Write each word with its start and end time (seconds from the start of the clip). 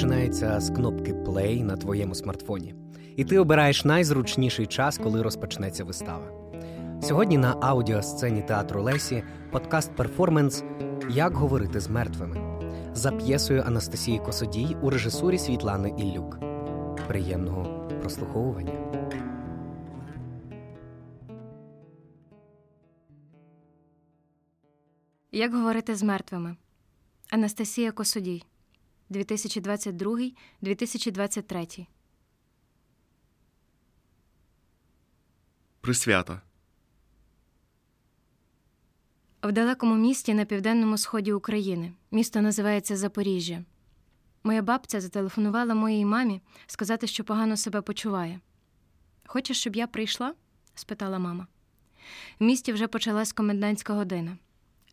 починається 0.00 0.60
з 0.60 0.70
кнопки 0.70 1.12
Play 1.12 1.62
на 1.62 1.76
твоєму 1.76 2.14
смартфоні, 2.14 2.74
і 3.16 3.24
ти 3.24 3.38
обираєш 3.38 3.84
найзручніший 3.84 4.66
час, 4.66 4.98
коли 4.98 5.22
розпочнеться 5.22 5.84
вистава. 5.84 6.52
Сьогодні 7.02 7.38
на 7.38 7.56
аудіосцені 7.60 8.42
театру 8.42 8.82
Лесі 8.82 9.22
подкаст 9.50 9.96
перформанс 9.96 10.64
Як 11.10 11.34
говорити 11.34 11.80
з 11.80 11.88
мертвими 11.88 12.36
за 12.94 13.12
п'єсою 13.12 13.62
Анастасії 13.66 14.18
Косодій 14.18 14.76
у 14.82 14.90
режисурі 14.90 15.38
Світлани 15.38 15.94
Іллюк. 15.98 16.38
Приємного 17.08 17.88
прослуховування. 18.00 18.72
Як 25.32 25.54
говорити 25.54 25.94
з 25.94 26.02
мертвими? 26.02 26.56
Анастасія 27.30 27.92
Косодій 27.92 28.44
2022-2023 29.10 31.86
Присвята. 35.80 36.40
В 39.42 39.52
далекому 39.52 39.94
місті 39.94 40.34
на 40.34 40.44
південному 40.44 40.98
сході 40.98 41.32
України. 41.32 41.92
Місто 42.10 42.40
називається 42.40 42.96
Запоріжжя. 42.96 43.64
Моя 44.44 44.62
бабця 44.62 45.00
зателефонувала 45.00 45.74
моїй 45.74 46.04
мамі 46.04 46.40
сказати, 46.66 47.06
що 47.06 47.24
погано 47.24 47.56
себе 47.56 47.82
почуває. 47.82 48.40
Хочеш, 49.26 49.60
щоб 49.60 49.76
я 49.76 49.86
прийшла? 49.86 50.34
спитала 50.74 51.18
мама. 51.18 51.46
В 52.40 52.44
місті 52.44 52.72
вже 52.72 52.88
почалась 52.88 53.32
комендантська 53.32 53.94
година 53.94 54.38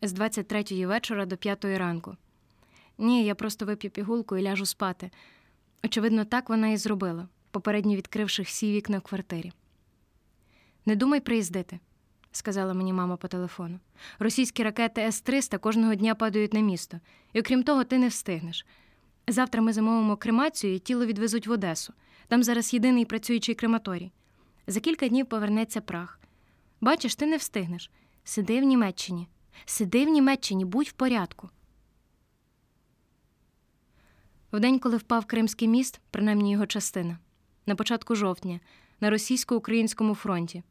з 0.02 0.12
23-ї 0.12 0.86
вечора 0.86 1.26
до 1.26 1.36
5-ї 1.36 1.78
ранку. 1.78 2.16
Ні, 2.98 3.24
я 3.24 3.34
просто 3.34 3.66
вип'ю 3.66 3.90
пігулку 3.90 4.36
і 4.36 4.42
ляжу 4.42 4.66
спати. 4.66 5.10
Очевидно, 5.84 6.24
так 6.24 6.48
вона 6.48 6.68
і 6.68 6.76
зробила, 6.76 7.28
попередньо 7.50 7.96
відкривши 7.96 8.42
всі 8.42 8.72
вікна 8.72 8.98
в 8.98 9.02
квартирі. 9.02 9.52
Не 10.86 10.96
думай 10.96 11.20
приїздити, 11.20 11.78
сказала 12.32 12.74
мені 12.74 12.92
мама 12.92 13.16
по 13.16 13.28
телефону. 13.28 13.78
Російські 14.18 14.62
ракети 14.62 15.00
С-300 15.00 15.58
кожного 15.58 15.94
дня 15.94 16.14
падають 16.14 16.54
на 16.54 16.60
місто, 16.60 17.00
і 17.32 17.40
окрім 17.40 17.62
того, 17.62 17.84
ти 17.84 17.98
не 17.98 18.08
встигнеш. 18.08 18.66
Завтра 19.28 19.62
ми 19.62 19.72
замовимо 19.72 20.16
кремацію 20.16 20.74
і 20.74 20.78
тіло 20.78 21.06
відвезуть 21.06 21.46
в 21.46 21.50
Одесу. 21.50 21.92
Там 22.28 22.42
зараз 22.42 22.74
єдиний 22.74 23.04
працюючий 23.04 23.54
крематорій. 23.54 24.12
За 24.66 24.80
кілька 24.80 25.08
днів 25.08 25.26
повернеться 25.26 25.80
прах. 25.80 26.20
Бачиш, 26.80 27.14
ти 27.14 27.26
не 27.26 27.36
встигнеш. 27.36 27.90
Сиди 28.24 28.60
в 28.60 28.64
Німеччині. 28.64 29.28
Сиди 29.64 30.06
в 30.06 30.08
Німеччині, 30.08 30.64
будь 30.64 30.86
в 30.86 30.92
порядку. 30.92 31.50
В 34.52 34.60
день, 34.60 34.78
коли 34.78 34.96
впав 34.96 35.24
Кримський 35.24 35.68
міст, 35.68 36.00
принаймні 36.10 36.52
його 36.52 36.66
частина, 36.66 37.18
на 37.66 37.74
початку 37.74 38.14
жовтня, 38.14 38.60
на 39.00 39.10
російсько-українському 39.10 40.14
фронті, 40.14 40.62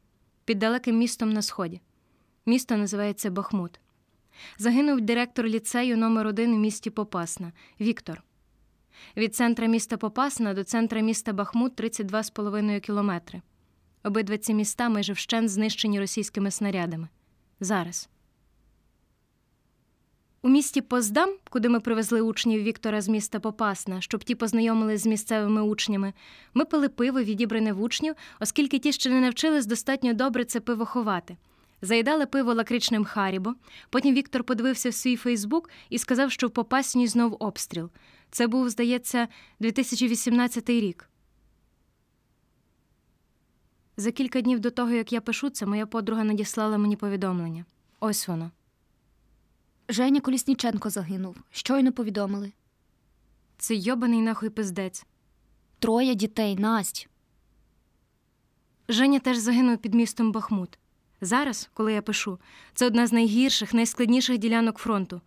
під 0.44 0.58
далеким 0.58 0.98
містом 0.98 1.32
на 1.32 1.42
сході. 1.42 1.80
Місто 2.46 2.76
називається 2.76 3.30
Бахмут. 3.30 3.80
Загинув 4.58 5.00
директор 5.00 5.46
ліцею 5.46 5.96
номер 5.96 6.26
1 6.26 6.54
у 6.54 6.58
місті 6.58 6.90
Попасна 6.90 7.52
Віктор. 7.80 8.22
Від 9.16 9.34
центра 9.34 9.66
міста 9.66 9.96
Попасна 9.96 10.54
до 10.54 10.64
центра 10.64 11.00
міста 11.00 11.32
Бахмут 11.32 11.80
32,5 11.80 12.80
кілометри. 12.80 13.42
Обидва 14.04 14.38
ці 14.38 14.54
міста 14.54 14.88
майже 14.88 15.12
вщент 15.12 15.50
знищені 15.50 16.00
російськими 16.00 16.50
снарядами. 16.50 17.08
Зараз. 17.60 18.08
У 20.42 20.48
місті 20.48 20.80
Поздам, 20.80 21.30
куди 21.50 21.68
ми 21.68 21.80
привезли 21.80 22.20
учнів 22.20 22.62
Віктора 22.62 23.00
з 23.00 23.08
міста 23.08 23.40
Попасна, 23.40 24.00
щоб 24.00 24.24
ті 24.24 24.34
познайомились 24.34 25.00
з 25.00 25.06
місцевими 25.06 25.62
учнями, 25.62 26.12
ми 26.54 26.64
пили 26.64 26.88
пиво, 26.88 27.22
відібране 27.22 27.72
в 27.72 27.82
учнів, 27.82 28.14
оскільки 28.40 28.78
ті 28.78 28.92
ще 28.92 29.10
не 29.10 29.20
навчились 29.20 29.66
достатньо 29.66 30.14
добре 30.14 30.44
це 30.44 30.60
пиво 30.60 30.86
ховати. 30.86 31.36
Заїдали 31.82 32.26
пиво 32.26 32.54
лакричним 32.54 33.04
Харібо. 33.04 33.54
Потім 33.90 34.14
Віктор 34.14 34.44
подивився 34.44 34.90
в 34.90 34.94
свій 34.94 35.16
Фейсбук 35.16 35.70
і 35.90 35.98
сказав, 35.98 36.32
що 36.32 36.46
в 36.46 36.50
Попасній 36.50 37.06
знов 37.06 37.36
обстріл. 37.40 37.90
Це 38.30 38.46
був, 38.46 38.70
здається, 38.70 39.28
2018 39.60 40.70
рік. 40.70 41.08
За 43.96 44.10
кілька 44.12 44.40
днів 44.40 44.60
до 44.60 44.70
того, 44.70 44.90
як 44.90 45.12
я 45.12 45.20
пишу 45.20 45.50
це, 45.50 45.66
моя 45.66 45.86
подруга 45.86 46.24
надіслала 46.24 46.78
мені 46.78 46.96
повідомлення. 46.96 47.64
Ось 48.00 48.28
воно. 48.28 48.50
Женя 49.90 50.20
Колісніченко 50.20 50.90
загинув. 50.90 51.36
Щойно 51.50 51.92
повідомили. 51.92 52.52
Це 53.58 53.74
йобаний 53.74 54.20
нахуй 54.20 54.50
пиздець. 54.50 55.06
Троє 55.78 56.14
дітей, 56.14 56.56
Насть. 56.56 57.08
Женя 58.88 59.18
теж 59.18 59.36
загинув 59.36 59.78
під 59.78 59.94
містом 59.94 60.32
Бахмут. 60.32 60.78
Зараз, 61.20 61.70
коли 61.74 61.92
я 61.92 62.02
пишу, 62.02 62.38
це 62.74 62.86
одна 62.86 63.06
з 63.06 63.12
найгірших, 63.12 63.74
найскладніших 63.74 64.38
ділянок 64.38 64.78
фронту. 64.78 65.20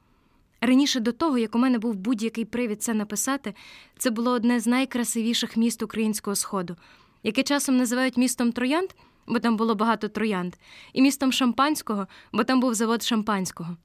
Раніше 0.61 0.99
до 0.99 1.11
того, 1.11 1.37
як 1.37 1.55
у 1.55 1.57
мене 1.57 1.79
був 1.79 1.95
будь-який 1.95 2.45
привід 2.45 2.83
це 2.83 2.93
написати, 2.93 3.55
це 3.97 4.09
було 4.09 4.31
одне 4.31 4.59
з 4.59 4.67
найкрасивіших 4.67 5.57
міст 5.57 5.83
українського 5.83 6.35
сходу, 6.35 6.75
яке 7.23 7.43
часом 7.43 7.77
називають 7.77 8.17
містом 8.17 8.51
Троянд, 8.51 8.89
бо 9.27 9.39
там 9.39 9.57
було 9.57 9.75
багато 9.75 10.07
троянд, 10.07 10.55
і 10.93 11.01
містом 11.01 11.31
Шампанського, 11.31 12.07
бо 12.31 12.43
там 12.43 12.59
був 12.59 12.73
завод 12.73 13.03
шампанського. 13.03 13.77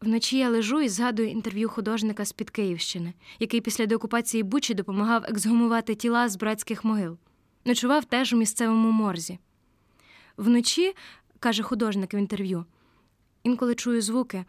Вночі 0.00 0.38
я 0.38 0.48
лежу 0.48 0.80
і 0.80 0.88
згадую 0.88 1.28
інтерв'ю 1.28 1.68
художника 1.68 2.24
з 2.24 2.32
під 2.32 2.50
Київщини, 2.50 3.14
який 3.38 3.60
після 3.60 3.86
деокупації 3.86 4.42
Бучі 4.42 4.74
допомагав 4.74 5.24
ексгумувати 5.24 5.94
тіла 5.94 6.28
з 6.28 6.36
братських 6.36 6.84
могил. 6.84 7.18
Ночував 7.64 8.04
теж 8.04 8.32
у 8.32 8.36
місцевому 8.36 8.90
морзі. 8.90 9.38
Вночі, 10.36 10.94
каже 11.38 11.62
художник 11.62 12.14
в 12.14 12.16
інтерв'ю, 12.16 12.64
інколи 13.42 13.74
чую 13.74 14.02
звуки. 14.02 14.44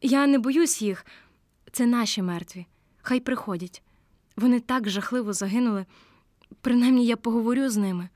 Я 0.00 0.26
не 0.26 0.38
боюсь 0.38 0.82
їх, 0.82 1.06
це 1.72 1.86
наші 1.86 2.22
мертві. 2.22 2.66
Хай 3.02 3.20
приходять. 3.20 3.82
Вони 4.36 4.60
так 4.60 4.90
жахливо 4.90 5.32
загинули. 5.32 5.86
Принаймні 6.60 7.06
я 7.06 7.16
поговорю 7.16 7.68
з 7.68 7.76
ними. 7.76 8.08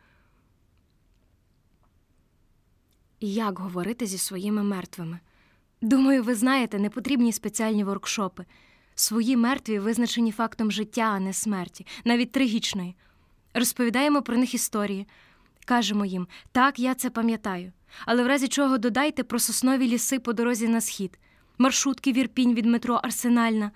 Як 3.20 3.58
говорити 3.58 4.06
зі 4.06 4.18
своїми 4.18 4.62
мертвими? 4.62 5.20
Думаю, 5.84 6.22
ви 6.22 6.34
знаєте, 6.34 6.78
не 6.78 6.90
потрібні 6.90 7.32
спеціальні 7.32 7.84
воркшопи. 7.84 8.44
Свої 8.94 9.36
мертві 9.36 9.78
визначені 9.78 10.32
фактом 10.32 10.70
життя, 10.72 11.02
а 11.02 11.20
не 11.20 11.32
смерті, 11.32 11.86
навіть 12.04 12.32
трагічної. 12.32 12.96
Розповідаємо 13.54 14.22
про 14.22 14.36
них 14.36 14.54
історії. 14.54 15.06
Кажемо 15.64 16.04
їм, 16.04 16.26
так, 16.52 16.78
я 16.78 16.94
це 16.94 17.10
пам'ятаю. 17.10 17.72
Але 18.06 18.22
в 18.22 18.26
разі 18.26 18.48
чого 18.48 18.78
додайте 18.78 19.24
про 19.24 19.38
соснові 19.38 19.88
ліси 19.88 20.18
по 20.18 20.32
дорозі 20.32 20.68
на 20.68 20.80
схід, 20.80 21.18
маршрутки 21.58 22.12
вірпінь 22.12 22.54
від 22.54 22.66
метро 22.66 22.94
Арсенальна, 22.94 23.70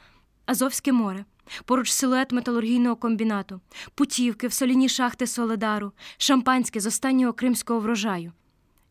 Азовське 0.47 0.93
море, 0.93 1.25
поруч 1.65 1.91
силует 1.91 2.33
металургійного 2.33 2.97
комбінату, 2.97 3.61
путівки 3.95 4.47
в 4.47 4.53
соляні 4.53 4.89
шахти 4.89 5.27
Соледару, 5.27 5.93
шампанське 6.19 6.81
з 6.81 6.87
останнього 6.87 7.33
кримського 7.33 7.81
врожаю. 7.81 8.33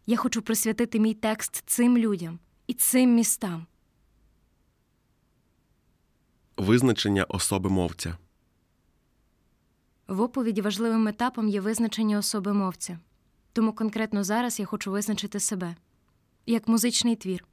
Я 0.06 0.18
хочу 0.18 0.42
присвятити 0.42 1.00
мій 1.00 1.14
текст 1.14 1.64
цим 1.66 1.98
людям 1.98 2.40
і 2.68 2.74
цим 2.74 3.16
містам. 3.16 3.66
Визначення 6.58 7.24
особи 7.24 7.70
мовця. 7.70 8.18
В 10.08 10.22
оповіді 10.22 10.62
важливим 10.62 11.08
етапом 11.08 11.50
є 11.50 11.62
визначення 11.62 12.18
особи 12.18 12.54
мовця. 12.54 13.00
Тому 13.54 13.74
конкретно 13.74 14.24
зараз 14.24 14.60
я 14.60 14.66
хочу 14.66 14.92
визначити 14.92 15.40
себе 15.40 15.76
як 16.46 16.68
музичний 16.68 17.16
твір, 17.16 17.46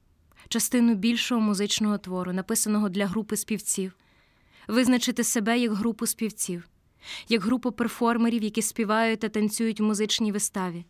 частину 0.48 0.94
більшого 0.94 1.40
музичного 1.40 1.98
твору, 1.98 2.32
написаного 2.32 2.88
для 2.88 3.06
групи 3.06 3.36
співців, 3.36 3.96
визначити 4.68 5.24
себе 5.24 5.58
як 5.58 5.72
групу 5.72 6.06
співців, 6.06 6.68
як 7.28 7.42
групу 7.42 7.72
перформерів, 7.72 8.42
які 8.42 8.62
співають 8.62 9.20
та 9.20 9.28
танцюють 9.28 9.80
в 9.80 9.84
музичній 9.84 10.32
виставі, 10.32 10.84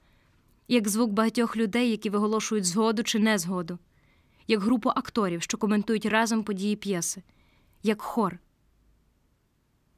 як 0.69 0.89
звук 0.89 1.13
багатьох 1.13 1.57
людей, 1.57 1.91
які 1.91 2.11
виголошують 2.11 2.65
згоду 2.65 3.03
чи 3.03 3.19
незгоду, 3.19 3.79
як 4.49 4.63
групу 4.63 4.91
акторів, 4.97 5.43
що 5.43 5.59
коментують 5.59 6.07
разом 6.07 6.43
події 6.43 6.77
п'єси, 6.77 7.23
як 7.83 8.03
хор. 8.03 8.39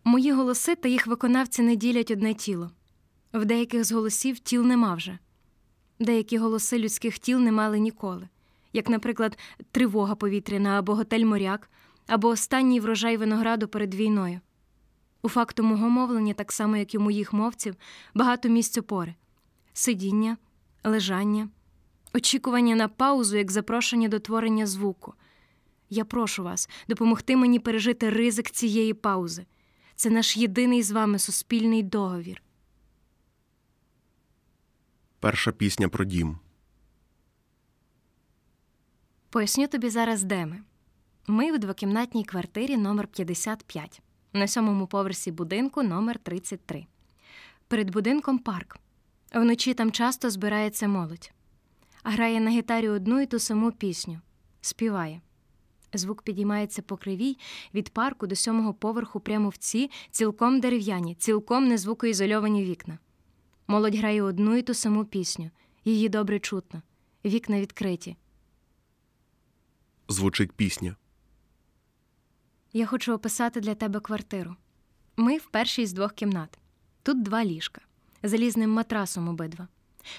Мої 0.04 0.32
голоси 0.32 0.75
та 0.75 0.88
їх 0.88 1.06
виконавці 1.06 1.62
не 1.62 1.76
ділять 1.76 2.10
одне 2.10 2.34
тіло. 2.34 2.70
В 3.32 3.44
деяких 3.44 3.84
з 3.84 3.93
голосів 3.93 4.38
тіл 4.38 4.62
нема 4.64 4.94
вже. 4.94 5.19
Деякі 5.98 6.38
голоси 6.38 6.78
людських 6.78 7.19
тіл 7.19 7.38
не 7.38 7.52
мали 7.52 7.78
ніколи, 7.78 8.28
як, 8.72 8.88
наприклад, 8.88 9.38
тривога 9.70 10.14
повітряна 10.14 10.78
або 10.78 10.94
готель 10.94 11.25
моряк, 11.25 11.70
або 12.06 12.28
останній 12.28 12.81
врожай 12.81 13.16
винограду 13.16 13.69
перед 13.69 13.94
війною. 13.94 14.40
У 15.22 15.28
факту 15.28 15.62
мого 15.62 15.88
мовлення, 15.88 16.34
так 16.34 16.52
само 16.52 16.76
як 16.76 16.94
і 16.94 16.99
у 16.99 17.00
моїх 17.00 17.32
мовців, 17.32 17.75
багато 18.14 18.49
місць 18.49 18.78
опори 18.78 19.14
сидіння, 19.72 20.37
лежання, 20.84 21.49
очікування 22.16 22.76
на 22.76 22.88
паузу 22.88 23.36
як 23.36 23.50
запрошення 23.50 24.08
до 24.08 24.18
творення 24.18 24.66
звуку, 24.66 25.14
Я 25.90 26.04
прошу 26.04 26.44
вас 26.44 26.68
допомогти 26.88 27.36
мені 27.36 27.58
пережити 27.58 28.10
ризик 28.10 28.50
цієї 28.50 28.94
паузи. 28.94 29.46
Це 29.94 30.10
наш 30.10 30.36
єдиний 30.36 30.82
з 30.82 30.90
вами 30.90 31.18
суспільний 31.18 31.82
договір. 31.82 32.42
Перша 35.20 35.52
пісня 35.52 35.88
про 35.88 36.04
дім. 36.04 36.38
Поясню 39.30 39.66
тобі 39.68 39.90
зараз, 39.90 40.22
де 40.22 40.46
ми. 40.46 40.60
Ми 41.26 41.52
в 41.52 41.58
двокімнатній 41.58 42.24
квартирі 42.24 42.76
номер 42.76 43.06
55 43.06 44.02
на 44.32 44.48
сьомому 44.48 44.86
поверсі 44.86 45.30
будинку 45.30 45.82
номер 45.82 46.18
33. 46.18 46.86
Перед 47.68 47.90
будинком 47.90 48.38
парк. 48.38 48.78
Вночі 49.34 49.74
там 49.74 49.92
часто 49.92 50.30
збирається 50.30 50.88
молодь. 50.88 51.32
Грає 52.08 52.41
на 52.41 52.50
гітарі 52.50 52.88
одну 52.88 53.20
і 53.20 53.26
ту 53.26 53.38
саму 53.38 53.73
пісню. 53.73 54.20
Співає. 54.61 55.20
Звук 55.93 56.23
підіймається 56.23 56.82
по 56.82 56.97
кривій 56.97 57.38
від 57.75 57.88
парку 57.88 58.26
до 58.26 58.37
сьомого 58.37 58.75
поверху 58.75 59.20
прямо 59.20 59.49
в 59.49 59.56
ці 59.56 59.91
цілком 60.11 60.61
дерев'яні, 60.61 61.14
цілком 61.14 61.69
незвукоізольовані 61.69 62.64
вікна. 62.64 62.99
Молодь 63.67 63.94
грає 63.94 64.23
одну 64.23 64.56
і 64.56 64.62
ту 64.62 64.75
саму 64.75 65.05
пісню. 65.05 65.50
Її 65.85 66.08
добре 66.08 66.41
чутно. 66.41 66.82
Вікна 67.25 67.61
відкриті. 67.61 68.17
Звучить 70.09 70.52
пісня. 70.52 70.97
Я 72.73 72.87
хочу 72.87 73.12
описати 73.12 73.61
для 73.61 73.75
тебе 73.75 74.00
квартиру. 74.00 74.56
Ми 75.17 75.38
в 75.38 75.47
першій 75.47 75.87
з 75.87 75.93
двох 75.93 76.12
кімнат. 76.12 76.59
Тут 77.02 77.23
два 77.23 77.44
ліжка, 77.44 77.81
залізним 78.23 78.70
матрасом 78.70 79.29
обидва. 79.29 79.69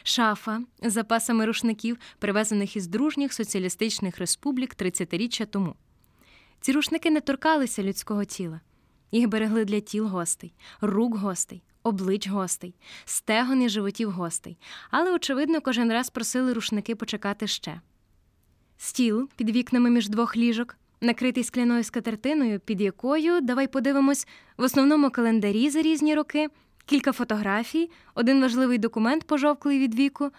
Шафа 0.03 0.61
з 0.83 0.91
запасами 0.91 1.45
рушників, 1.45 1.97
привезених 2.19 2.75
із 2.75 2.87
дружніх 2.87 3.33
соціалістичних 3.33 4.17
республік 4.17 4.75
30-річчя 4.75 5.45
тому. 5.45 5.75
Ці 6.61 6.71
рушники 6.71 7.11
не 7.11 7.21
торкалися 7.21 7.83
людського 7.83 8.25
тіла. 8.25 8.61
Їх 9.11 9.27
берегли 9.27 9.65
для 9.65 9.79
тіл 9.79 10.07
гостей, 10.07 10.53
рук 10.81 11.15
гостей, 11.17 11.63
облич 11.83 12.27
гостей, 12.27 12.75
стегон 13.05 13.61
і 13.61 13.69
животів 13.69 14.11
гостей. 14.11 14.57
Але, 14.91 15.13
очевидно, 15.13 15.61
кожен 15.61 15.91
раз 15.91 16.09
просили 16.09 16.53
рушники 16.53 16.95
почекати 16.95 17.47
ще. 17.47 17.81
Стіл 18.77 19.29
під 19.35 19.49
вікнами 19.49 19.89
між 19.89 20.09
двох 20.09 20.37
ліжок, 20.37 20.77
накритий 21.01 21.43
скляною 21.43 21.83
скатертиною, 21.83 22.59
під 22.59 22.81
якою, 22.81 23.41
давай 23.41 23.67
подивимось, 23.67 24.27
в 24.57 24.63
основному 24.63 25.09
календарі 25.09 25.69
за 25.69 25.81
різні 25.81 26.15
роки, 26.15 26.49
кілька 26.87 27.11
фотографій, 27.11 27.89
один 28.15 28.41
важливий 28.41 28.77
документ, 28.77 29.23
пожовклий 29.23 29.79
від 29.79 29.95
віку. 29.95 30.31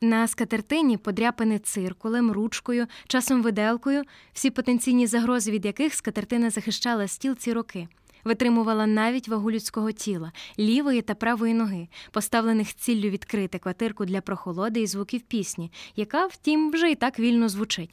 На 0.00 0.28
скатертині 0.28 0.96
подряпини 0.96 1.58
циркулем, 1.58 2.32
ручкою, 2.32 2.86
часом 3.06 3.42
виделкою, 3.42 4.02
всі 4.32 4.50
потенційні 4.50 5.06
загрози, 5.06 5.50
від 5.50 5.64
яких 5.64 5.94
скатертина 5.94 6.50
захищала 6.50 7.08
стіл 7.08 7.34
ці 7.34 7.52
роки, 7.52 7.88
витримувала 8.24 8.86
навіть 8.86 9.28
вагу 9.28 9.50
людського 9.50 9.92
тіла, 9.92 10.32
лівої 10.58 11.02
та 11.02 11.14
правої 11.14 11.54
ноги, 11.54 11.88
поставлених 12.10 12.74
ціллю 12.74 13.08
відкрити 13.08 13.58
квартирку 13.58 14.04
для 14.04 14.20
прохолоди 14.20 14.80
і 14.80 14.86
звуків 14.86 15.20
пісні, 15.20 15.72
яка, 15.96 16.26
втім, 16.26 16.70
вже 16.70 16.90
і 16.90 16.94
так 16.94 17.18
вільно 17.18 17.48
звучить. 17.48 17.90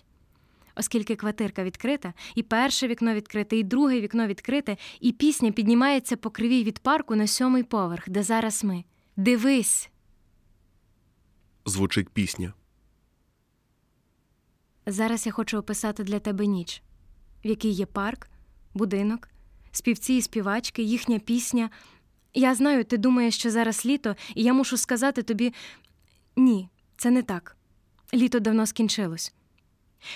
Оскільки 0.75 1.16
квартирка 1.16 1.64
відкрита, 1.64 2.14
і 2.36 2.44
перше 2.44 2.88
вікно 2.88 3.14
відкрите, 3.14 3.58
і 3.58 3.64
друге 3.64 4.02
вікно 4.02 4.28
відкрите, 4.28 4.78
і 5.00 5.12
пісня 5.12 5.52
піднімається 5.52 6.18
по 6.18 6.30
кривій 6.30 6.64
від 6.64 6.80
парку 6.80 7.16
на 7.16 7.28
сьомий 7.28 7.64
поверх, 7.64 8.10
де 8.10 8.24
зараз 8.24 8.64
ми. 8.64 8.84
Дивись! 9.18 9.90
Звучить 11.66 12.10
пісня. 12.10 12.54
Зараз 14.86 15.25
я 15.25 15.31
хочу 15.31 15.58
описати 15.58 16.04
для 16.04 16.20
тебе 16.20 16.46
ніч, 16.46 16.81
в 17.46 17.48
якій 17.48 17.70
є 17.70 17.86
парк, 17.86 18.30
будинок, 18.74 19.30
співці 19.72 20.14
і 20.14 20.22
співачки, 20.22 20.84
їхня 20.84 21.20
пісня. 21.20 21.70
Я 22.34 22.56
знаю, 22.56 22.84
ти 22.84 22.98
думаєш, 22.98 23.36
що 23.36 23.52
зараз 23.52 23.86
літо, 23.86 24.16
і 24.36 24.44
я 24.44 24.54
мушу 24.54 24.78
сказати 24.78 25.24
тобі 25.24 25.54
ні, 26.36 26.70
це 26.98 27.12
не 27.12 27.24
так. 27.24 27.58
Літо 28.14 28.40
давно 28.40 28.66
скінчилось. 28.66 29.34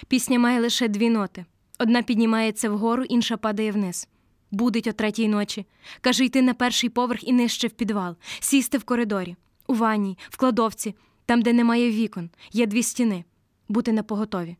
Пісня 0.07 0.39
має 0.39 0.61
лише 0.61 0.87
дві 0.87 1.09
ноти. 1.09 1.45
Одна 1.79 2.01
піднімається 2.01 2.69
вгору, 2.69 3.03
інша 3.03 3.37
падає 3.37 3.71
вниз. 3.71 4.07
Будить 4.51 4.87
о 4.87 4.93
третій 4.93 5.27
ночі. 5.27 5.65
Каже 6.01 6.25
йти 6.25 6.41
на 6.41 6.53
перший 6.53 6.89
поверх 6.89 7.23
і 7.23 7.33
нижче 7.33 7.67
в 7.67 7.71
підвал, 7.71 8.15
сісти 8.39 8.77
в 8.77 8.83
коридорі, 8.83 9.35
у 9.67 9.73
ванній, 9.73 10.17
в 10.29 10.37
кладовці, 10.37 10.95
там, 11.25 11.41
де 11.41 11.53
немає 11.53 11.91
вікон, 11.91 12.29
є 12.51 12.65
дві 12.65 12.83
стіни, 12.83 13.23
бути 13.67 13.91
напоготові. 13.91 14.57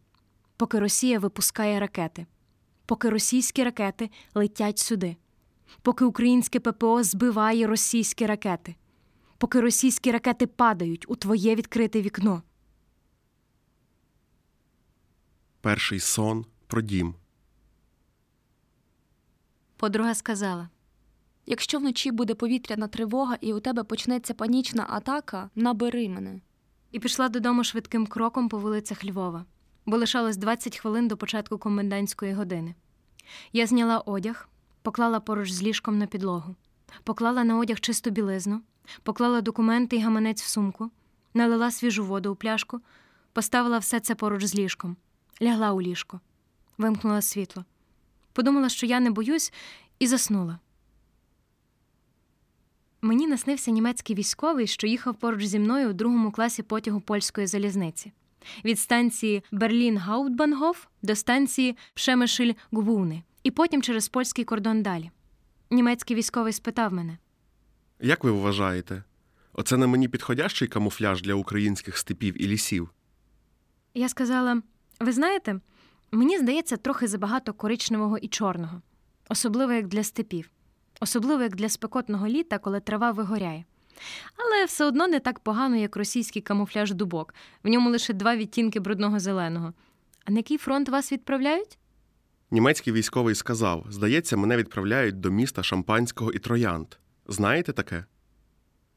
Поки 0.57 0.79
Росія 0.79 1.19
випускає 1.19 1.79
ракети, 1.79 2.25
поки 2.85 3.09
російські 3.09 3.63
ракети 3.63 4.09
летять 4.35 4.79
сюди, 4.79 5.15
поки 5.81 6.05
українське 6.05 6.59
ППО 6.59 7.03
збиває 7.03 7.67
російські 7.67 8.25
ракети, 8.25 8.75
поки 9.37 9.61
російські 9.61 10.11
ракети 10.11 10.47
падають 10.47 11.05
у 11.07 11.15
твоє 11.15 11.55
відкрите 11.55 12.01
вікно. 12.01 12.41
Перший 15.61 15.99
сон 15.99 16.45
про 16.67 16.81
дім. 16.81 17.15
Подруга 19.77 20.15
сказала. 20.15 20.69
Якщо 21.45 21.79
вночі 21.79 22.11
буде 22.11 22.35
повітряна 22.35 22.87
тривога 22.87 23.37
і 23.41 23.53
у 23.53 23.59
тебе 23.59 23.83
почнеться 23.83 24.33
панічна 24.33 24.85
атака, 24.89 25.49
набери 25.55 26.09
мене. 26.09 26.41
і 26.91 26.99
пішла 26.99 27.29
додому 27.29 27.63
швидким 27.63 28.07
кроком 28.07 28.49
по 28.49 28.57
вулицях 28.57 29.05
Львова, 29.05 29.45
бо 29.85 29.97
лишалось 29.97 30.37
20 30.37 30.77
хвилин 30.77 31.07
до 31.07 31.17
початку 31.17 31.57
комендантської 31.57 32.33
години. 32.33 32.75
Я 33.53 33.67
зняла 33.67 33.99
одяг, 33.99 34.49
поклала 34.81 35.19
поруч 35.19 35.51
з 35.51 35.63
ліжком 35.63 35.97
на 35.97 36.07
підлогу, 36.07 36.55
поклала 37.03 37.43
на 37.43 37.57
одяг 37.57 37.79
чисту 37.79 38.09
білизну, 38.09 38.61
поклала 39.03 39.41
документи 39.41 39.95
і 39.95 40.01
гаманець 40.01 40.41
в 40.41 40.47
сумку, 40.47 40.91
налила 41.33 41.71
свіжу 41.71 42.05
воду 42.05 42.31
у 42.31 42.35
пляшку, 42.35 42.81
поставила 43.33 43.77
все 43.77 43.99
це 43.99 44.15
поруч 44.15 44.43
з 44.43 44.55
ліжком, 44.55 44.97
лягла 45.41 45.71
у 45.71 45.81
ліжко, 45.81 46.19
вимкнула 46.77 47.21
світло. 47.21 47.65
Подумала, 48.33 48.69
що 48.69 48.85
я 48.85 48.99
не 48.99 49.11
боюсь, 49.11 49.53
і 49.99 50.07
заснула. 50.07 50.59
Мені 53.01 53.27
наснився 53.27 53.71
німецький 53.71 54.15
військовий, 54.15 54.67
що 54.67 54.87
їхав 54.87 55.15
поруч 55.15 55.45
зі 55.45 55.59
мною 55.59 55.89
у 55.89 55.93
другому 55.93 56.31
класі 56.31 56.63
потягу 56.63 57.01
польської 57.01 57.47
залізниці. 57.47 58.11
Від 58.65 58.79
станції 58.79 59.43
Берлін-Гаутбангоф 59.51 60.77
до 61.01 61.15
станції 61.15 61.77
пшемишиль 61.93 62.53
гвуни 62.71 63.23
і 63.43 63.51
потім 63.51 63.81
через 63.81 64.09
польський 64.09 64.45
кордон 64.45 64.83
далі. 64.83 65.11
Німецький 65.69 66.15
військовий 66.15 66.53
спитав 66.53 66.93
мене: 66.93 67.17
Як 67.99 68.23
ви 68.23 68.31
вважаєте? 68.31 69.03
Оце 69.53 69.77
на 69.77 69.87
мені 69.87 70.07
підходящий 70.07 70.67
камуфляж 70.67 71.21
для 71.21 71.33
українських 71.33 71.97
степів 71.97 72.41
і 72.43 72.47
лісів? 72.47 72.89
Я 73.93 74.09
сказала: 74.09 74.61
ви 74.99 75.11
знаєте, 75.11 75.59
мені 76.11 76.37
здається 76.37 76.77
трохи 76.77 77.07
забагато 77.07 77.53
коричневого 77.53 78.17
і 78.17 78.27
чорного, 78.27 78.81
особливо 79.29 79.73
як 79.73 79.87
для 79.87 80.03
степів, 80.03 80.49
особливо 80.99 81.43
як 81.43 81.55
для 81.55 81.69
спекотного 81.69 82.27
літа, 82.27 82.57
коли 82.57 82.79
трава 82.79 83.11
вигоряє. 83.11 83.65
Але 84.37 84.65
все 84.65 84.85
одно 84.85 85.07
не 85.07 85.19
так 85.19 85.39
погано, 85.39 85.75
як 85.75 85.95
російський 85.95 86.41
камуфляж 86.41 86.93
дубок. 86.93 87.33
В 87.63 87.69
ньому 87.69 87.89
лише 87.89 88.13
два 88.13 88.35
відтінки 88.35 88.79
брудного 88.79 89.19
зеленого. 89.19 89.73
А 90.25 90.31
на 90.31 90.37
який 90.37 90.57
фронт 90.57 90.89
вас 90.89 91.11
відправляють? 91.11 91.77
Німецький 92.51 92.93
військовий 92.93 93.35
сказав: 93.35 93.85
здається, 93.89 94.37
мене 94.37 94.57
відправляють 94.57 95.19
до 95.19 95.31
міста 95.31 95.63
Шампанського 95.63 96.31
і 96.31 96.39
Троянд. 96.39 96.87
Знаєте 97.27 97.73
таке? 97.73 98.05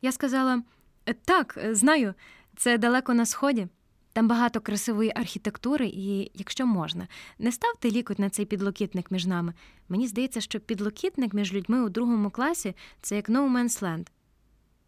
Я 0.02 0.12
сказала: 0.12 0.62
«Е, 1.06 1.14
так, 1.14 1.58
е, 1.64 1.74
знаю, 1.74 2.14
це 2.56 2.78
далеко 2.78 3.14
на 3.14 3.26
сході. 3.26 3.68
Там 4.12 4.28
багато 4.28 4.60
красивої 4.60 5.12
архітектури, 5.14 5.86
і, 5.86 6.30
якщо 6.34 6.66
можна, 6.66 7.08
не 7.38 7.52
ставте 7.52 7.90
лікоть 7.90 8.18
на 8.18 8.30
цей 8.30 8.44
підлокітник 8.44 9.10
між 9.10 9.26
нами. 9.26 9.54
Мені 9.88 10.06
здається, 10.06 10.40
що 10.40 10.60
підлокітник 10.60 11.34
між 11.34 11.52
людьми 11.52 11.82
у 11.82 11.88
другому 11.88 12.30
класі 12.30 12.74
це 13.00 13.16
як 13.16 13.28
no 13.28 13.52
man's 13.52 13.82
land. 13.82 14.06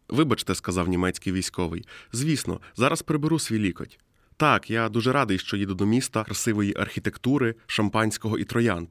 Вибачте, 0.09 0.55
сказав 0.55 0.87
німецький 0.87 1.33
військовий. 1.33 1.87
Звісно, 2.11 2.61
зараз 2.75 3.01
приберу 3.01 3.39
свій 3.39 3.59
лікоть. 3.59 3.99
Так, 4.37 4.69
я 4.69 4.89
дуже 4.89 5.11
радий, 5.11 5.39
що 5.39 5.57
їду 5.57 5.75
до 5.75 5.85
міста 5.85 6.23
красивої 6.23 6.73
архітектури, 6.77 7.55
шампанського 7.67 8.37
і 8.37 8.43
троянд. 8.43 8.89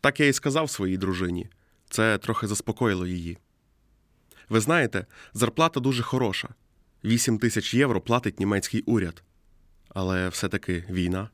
Так 0.00 0.20
я 0.20 0.26
і 0.26 0.32
сказав 0.32 0.70
своїй 0.70 0.96
дружині. 0.96 1.48
Це 1.90 2.18
трохи 2.18 2.46
заспокоїло 2.46 3.06
її. 3.06 3.38
Ви 4.48 4.60
знаєте, 4.60 5.06
зарплата 5.34 5.80
дуже 5.80 6.02
хороша. 6.02 6.48
8 7.04 7.38
тисяч 7.38 7.74
євро 7.74 8.00
платить 8.00 8.40
німецький 8.40 8.82
уряд. 8.82 9.22
Але 9.94 10.28
все-таки 10.28 10.84
війна. 10.90 11.30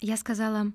Я 0.00 0.16
сказала: 0.16 0.72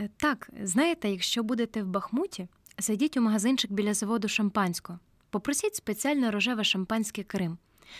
«Е, 0.00 0.08
так, 0.16 0.50
знаєте, 0.62 1.10
якщо 1.10 1.42
будете 1.42 1.82
в 1.82 1.86
Бахмуті, 1.86 2.48
зайдіть 2.78 3.16
у 3.16 3.20
магазинчик 3.20 3.72
біля 3.72 3.94
заводу 3.94 4.28
шампанського. 4.28 4.98
Попросіть 5.30 5.74
спеціальне 5.74 6.30
рожеве 6.30 6.64
шампанське 6.64 7.22
Крим, 7.22 7.58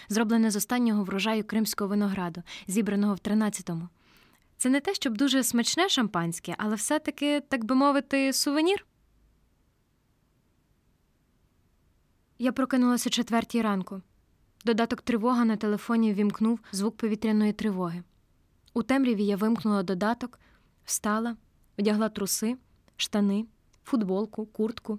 зроблене 0.09 0.51
з 0.51 0.57
останнього 0.57 1.05
врожаю 1.05 1.45
кримського 1.45 1.89
винограду, 1.89 2.43
зібраного 2.67 3.15
в 3.15 3.19
13-му. 3.19 3.89
Це 4.57 4.69
не 4.69 4.81
те, 4.81 4.95
щоб 4.95 5.17
дуже 5.17 5.45
смачне 5.45 5.89
шампанське, 5.89 6.55
але 6.59 6.75
все-таки, 6.75 7.41
так 7.41 7.65
би 7.65 7.75
мовити, 7.75 8.33
сувенір. 8.33 8.87
Я 12.39 12.53
прокинулася 12.53 13.11
четвертій 13.11 13.63
ранку. 13.63 14.03
Додаток 14.69 15.03
тривога 15.03 15.45
на 15.45 15.57
телефоні 15.57 16.15
вімкнув 16.15 16.61
звук 16.73 16.97
повітряної 16.97 17.53
тривоги. 17.53 18.03
У 18.75 18.83
темряві 18.83 19.25
я 19.25 19.37
вимкнула 19.37 19.83
додаток, 19.83 20.41
встала, 20.85 21.37
одягла 21.79 22.09
труси, 22.09 22.57
штани, 22.97 23.47
футболку, 23.85 24.47
куртку. 24.47 24.99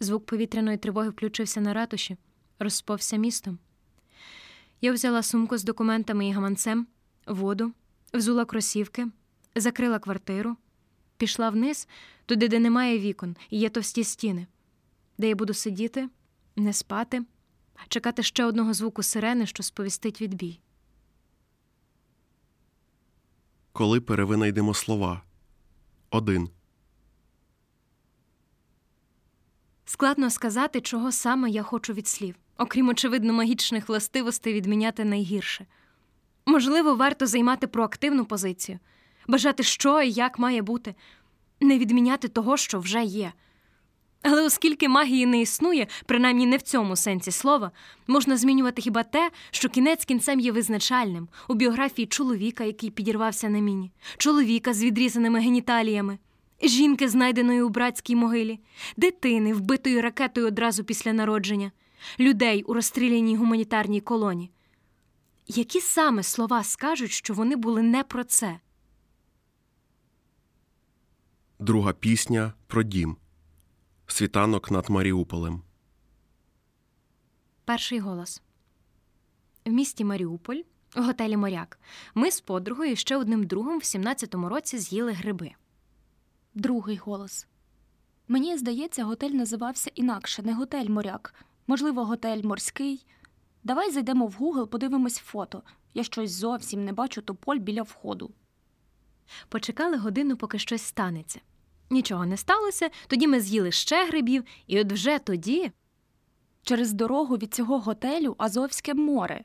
Звук 0.00 0.26
повітряної 0.26 0.76
тривоги 0.76 1.08
включився 1.08 1.60
на 1.60 1.74
ратуші, 1.74 2.16
розповся 2.58 3.16
містом. 3.16 3.58
Я 4.80 4.92
взяла 4.92 5.22
сумку 5.22 5.58
з 5.58 5.64
документами 5.64 6.28
і 6.28 6.32
гаманцем, 6.32 6.86
воду, 7.26 7.72
взула 8.12 8.44
кросівки, 8.44 9.08
закрила 9.54 9.98
квартиру, 9.98 10.56
пішла 11.16 11.50
вниз, 11.50 11.88
туди, 12.26 12.48
де 12.48 12.58
немає 12.58 12.98
вікон, 12.98 13.36
і 13.50 13.58
є 13.58 13.68
товсті 13.68 14.04
стіни, 14.04 14.46
де 15.18 15.28
я 15.28 15.34
буду 15.34 15.54
сидіти, 15.54 16.08
не 16.56 16.72
спати, 16.72 17.24
чекати 17.88 18.22
ще 18.22 18.44
одного 18.44 18.74
звуку 18.74 19.02
сирени, 19.02 19.46
що 19.46 19.62
сповістить 19.62 20.20
відбій. 20.20 20.60
Коли 23.72 24.00
перевинайдемо 24.00 24.74
слова. 24.74 25.22
Один. 26.10 26.50
Складно 29.84 30.30
сказати, 30.30 30.80
чого 30.80 31.12
саме 31.12 31.50
я 31.50 31.62
хочу 31.62 31.92
від 31.92 32.08
слів, 32.08 32.34
окрім 32.58 32.88
очевидно 32.88 33.32
магічних 33.32 33.88
властивостей 33.88 34.54
відміняти 34.54 35.04
найгірше. 35.04 35.66
Можливо, 36.46 36.94
варто 36.94 37.26
займати 37.26 37.66
проактивну 37.66 38.24
позицію, 38.24 38.78
бажати, 39.28 39.62
що 39.62 40.02
і 40.02 40.10
як 40.10 40.38
має 40.38 40.62
бути, 40.62 40.94
не 41.60 41.78
відміняти 41.78 42.28
того, 42.28 42.56
що 42.56 42.80
вже 42.80 43.04
є. 43.04 43.32
Але 44.22 44.42
оскільки 44.42 44.88
магії 44.88 45.26
не 45.26 45.40
існує, 45.40 45.86
принаймні 46.06 46.46
не 46.46 46.56
в 46.56 46.62
цьому 46.62 46.96
сенсі 46.96 47.30
слова, 47.30 47.70
можна 48.06 48.36
змінювати 48.36 48.82
хіба 48.82 49.02
те, 49.02 49.30
що 49.50 49.68
кінець 49.68 50.04
кінцем 50.04 50.40
є 50.40 50.52
визначальним 50.52 51.28
у 51.48 51.54
біографії 51.54 52.06
чоловіка, 52.06 52.64
який 52.64 52.90
підірвався 52.90 53.48
на 53.48 53.58
міні, 53.58 53.92
чоловіка 54.16 54.74
з 54.74 54.84
відрізаними 54.84 55.40
геніталіями, 55.40 56.18
жінки, 56.62 57.08
знайденої 57.08 57.62
у 57.62 57.68
братській 57.68 58.16
могилі, 58.16 58.60
дитини, 58.96 59.54
вбитої 59.54 60.00
ракетою 60.00 60.46
одразу 60.46 60.84
після 60.84 61.12
народження, 61.12 61.72
людей 62.20 62.62
у 62.62 62.74
розстріляній 62.74 63.36
гуманітарній 63.36 64.00
колоні. 64.00 64.50
Які 65.46 65.80
саме 65.80 66.22
слова 66.22 66.64
скажуть, 66.64 67.10
що 67.10 67.34
вони 67.34 67.56
були 67.56 67.82
не 67.82 68.04
про 68.04 68.24
це? 68.24 68.60
Друга 71.58 71.92
пісня 71.92 72.52
про 72.66 72.82
дім. 72.82 73.16
Світанок 74.10 74.70
над 74.70 74.90
Маріуполем. 74.90 75.62
Перший 77.64 77.98
голос. 77.98 78.42
В 79.64 79.70
місті 79.70 80.04
Маріуполь, 80.04 80.60
у 80.96 81.02
готелі 81.02 81.36
Моряк, 81.36 81.80
ми 82.14 82.30
з 82.30 82.40
подругою 82.40 82.92
і 82.92 82.96
ще 82.96 83.16
одним 83.16 83.46
другом 83.46 83.78
в 83.78 83.82
17-му 83.82 84.48
році 84.48 84.78
з'їли 84.78 85.12
гриби. 85.12 85.50
Другий 86.54 86.96
голос. 86.96 87.46
Мені 88.28 88.56
здається, 88.56 89.04
готель 89.04 89.30
називався 89.30 89.90
інакше, 89.94 90.42
не 90.42 90.54
готель 90.54 90.88
моряк. 90.88 91.34
Можливо, 91.66 92.04
готель 92.04 92.42
морський. 92.42 93.06
Давай 93.64 93.90
зайдемо 93.90 94.26
в 94.26 94.36
Google, 94.40 94.66
подивимось 94.66 95.18
фото. 95.18 95.62
Я 95.94 96.04
щось 96.04 96.30
зовсім 96.30 96.84
не 96.84 96.92
бачу 96.92 97.22
тополь 97.22 97.58
біля 97.58 97.82
входу. 97.82 98.30
Почекали 99.48 99.96
годину, 99.96 100.36
поки 100.36 100.58
щось 100.58 100.82
станеться. 100.82 101.40
Нічого 101.90 102.26
не 102.26 102.36
сталося, 102.36 102.90
тоді 103.06 103.26
ми 103.28 103.40
з'їли 103.40 103.72
ще 103.72 104.06
грибів, 104.06 104.44
і 104.66 104.80
от 104.80 104.92
вже 104.92 105.18
тоді. 105.18 105.72
Через 106.62 106.92
дорогу 106.92 107.36
від 107.36 107.54
цього 107.54 107.80
готелю 107.80 108.34
Азовське 108.38 108.94
море. 108.94 109.44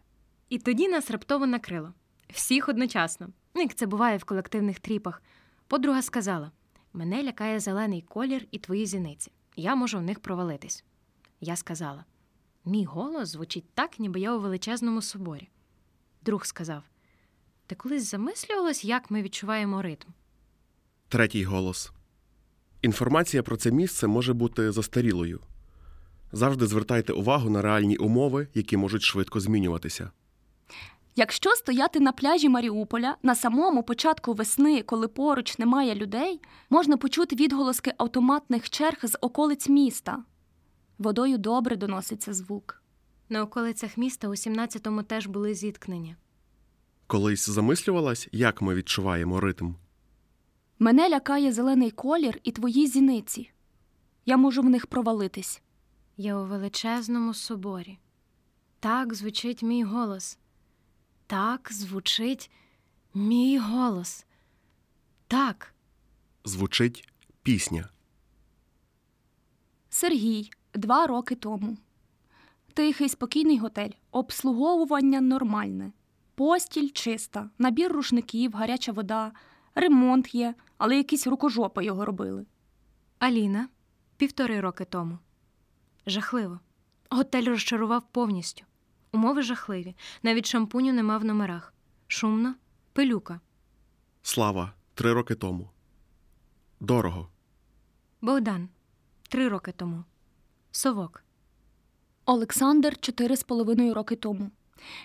І 0.49 0.59
тоді 0.59 0.87
нас 0.87 1.11
раптово 1.11 1.45
накрило. 1.47 1.93
Всіх 2.29 2.69
одночасно, 2.69 3.29
Ну, 3.55 3.61
як 3.61 3.75
це 3.75 3.85
буває 3.85 4.17
в 4.17 4.23
колективних 4.23 4.79
тріпах. 4.79 5.21
Подруга 5.67 6.01
сказала: 6.01 6.51
мене 6.93 7.23
лякає 7.23 7.59
зелений 7.59 8.01
колір 8.01 8.47
і 8.51 8.59
твої 8.59 8.85
зіниці. 8.85 9.31
Я 9.55 9.75
можу 9.75 9.97
в 9.97 10.01
них 10.01 10.19
провалитись. 10.19 10.83
Я 11.41 11.55
сказала: 11.55 12.05
мій 12.65 12.85
голос 12.85 13.29
звучить 13.29 13.69
так, 13.73 13.99
ніби 13.99 14.19
я 14.19 14.35
у 14.35 14.39
величезному 14.39 15.01
соборі. 15.01 15.49
Друг 16.21 16.45
сказав: 16.45 16.83
Ти 17.67 17.75
колись 17.75 18.09
замислювалась, 18.11 18.85
як 18.85 19.11
ми 19.11 19.21
відчуваємо 19.21 19.81
ритм? 19.81 20.07
Третій 21.07 21.43
голос. 21.43 21.91
Інформація 22.83 23.43
про 23.43 23.57
це 23.57 23.71
місце 23.71 24.07
може 24.07 24.33
бути 24.33 24.71
застарілою. 24.71 25.39
Завжди 26.31 26.67
звертайте 26.67 27.13
увагу 27.13 27.49
на 27.49 27.61
реальні 27.61 27.97
умови, 27.97 28.47
які 28.53 28.77
можуть 28.77 29.01
швидко 29.01 29.39
змінюватися. 29.39 30.11
Якщо 31.15 31.49
стояти 31.49 31.99
на 31.99 32.11
пляжі 32.11 32.49
Маріуполя 32.49 33.17
на 33.23 33.35
самому 33.35 33.83
початку 33.83 34.33
весни, 34.33 34.81
коли 34.81 35.07
поруч 35.07 35.57
немає 35.59 35.95
людей, 35.95 36.41
можна 36.69 36.97
почути 36.97 37.35
відголоски 37.35 37.93
автоматних 37.97 38.69
черг 38.69 38.97
з 39.03 39.17
околиць 39.21 39.69
міста. 39.69 40.23
Водою 40.97 41.37
добре 41.37 41.75
доноситься 41.75 42.33
звук. 42.33 42.83
На 43.29 43.41
околицях 43.43 43.97
міста 43.97 44.27
у 44.27 44.31
17-му 44.31 45.03
теж 45.03 45.27
були 45.27 45.53
зіткнення. 45.53 46.15
Колись 47.07 47.49
замислювалась, 47.49 48.27
як 48.31 48.61
ми 48.61 48.75
відчуваємо 48.75 49.39
ритм. 49.39 49.73
Мене 50.79 51.09
лякає 51.09 51.53
зелений 51.53 51.91
колір 51.91 52.39
і 52.43 52.51
твої 52.51 52.87
зіниці. 52.87 53.51
Я 54.25 54.37
можу 54.37 54.61
в 54.61 54.69
них 54.69 54.87
провалитись. 54.87 55.61
Я 56.17 56.37
у 56.37 56.45
величезному 56.45 57.33
соборі. 57.33 57.99
Так 58.79 59.13
звучить 59.13 59.63
мій 59.63 59.83
голос. 59.83 60.37
Так 61.27 61.69
звучить 61.73 62.51
мій 63.13 63.57
голос. 63.57 64.25
Так. 65.27 65.73
Звучить 66.43 67.09
пісня. 67.43 67.89
Сергій, 69.89 70.51
два 70.73 71.07
роки 71.07 71.35
тому. 71.35 71.77
Тихий 72.73 73.09
спокійний 73.09 73.57
готель, 73.57 73.89
обслуговування 74.11 75.21
нормальне, 75.21 75.91
постіль 76.35 76.89
чиста, 76.89 77.49
набір 77.57 77.91
рушників, 77.91 78.53
гаряча 78.53 78.91
вода, 78.91 79.31
ремонт 79.75 80.35
є, 80.35 80.55
але 80.77 80.97
якісь 80.97 81.27
рукожопи 81.27 81.85
його 81.85 82.05
робили. 82.05 82.45
Аліна 83.19 83.69
півтори 84.17 84.59
роки 84.59 84.85
тому. 84.85 85.19
Жахливо. 86.07 86.59
Готель 87.09 87.45
розчарував 87.45 88.03
повністю. 88.11 88.65
Умови 89.11 89.41
жахливі. 89.41 89.95
Навіть 90.23 90.45
шампуню 90.45 90.93
нема 90.93 91.17
в 91.17 91.25
номерах. 91.25 91.73
Шумно, 92.07 92.55
пилюка. 92.93 93.39
Слава 94.21 94.73
три 94.93 95.13
роки 95.13 95.35
тому. 95.35 95.69
Дорого. 96.79 97.29
Богдан 98.21 98.69
три 99.29 99.47
роки 99.49 99.71
тому. 99.71 100.03
Совок. 100.71 101.23
Олександр 102.25 102.97
чотири 102.99 103.35
з 103.37 103.43
половиною 103.43 103.93
роки 103.93 104.15
тому. 104.15 104.51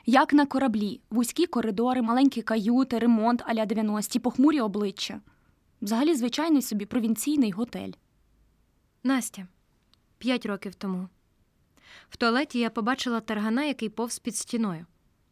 Як 0.07 0.33
на 0.33 0.47
кораблі, 0.47 1.01
вузькі 1.11 1.47
коридори, 1.47 2.03
маленькі 2.03 2.43
каюти, 2.43 2.99
ремонт 2.99 3.43
аля 3.47 3.65
90-ті, 3.65 4.19
похмурі 4.19 4.61
обличчя. 4.61 5.21
Взагалі 5.83 6.15
звичайний 6.15 6.63
собі 6.63 6.87
провінційний 6.87 7.51
готель. 7.51 7.93
Настя 9.05 9.47
п'ять 10.19 10.47
років 10.47 10.75
тому. 10.75 11.09
В 12.09 12.17
туалеті 12.17 12.59
я 12.59 12.71
побачила 12.71 13.21
таргана, 13.21 13.65
який 13.65 13.89
повз 13.89 14.19
під 14.19 14.37
стіною. 14.37 14.87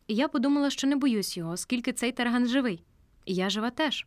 І 0.07 0.15
я 0.15 0.29
подумала, 0.29 0.71
що 0.71 0.87
не 0.87 0.97
боюсь 0.97 1.37
його, 1.37 1.53
оскільки 1.53 1.93
цей 1.93 2.12
тарган 2.12 2.47
живий. 2.47 2.85
І 3.25 3.35
я 3.35 3.50
жива 3.50 3.71
теж. 3.71 4.07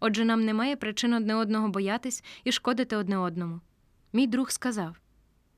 Отже, 0.00 0.24
нам 0.24 0.44
немає 0.44 0.76
причин 0.76 1.14
одне 1.14 1.34
одного 1.34 1.68
боятись 1.68 2.24
і 2.44 2.52
шкодити 2.52 2.96
одне 2.96 3.18
одному. 3.18 3.60
Мій 4.12 4.26
друг 4.26 4.50
сказав: 4.50 4.96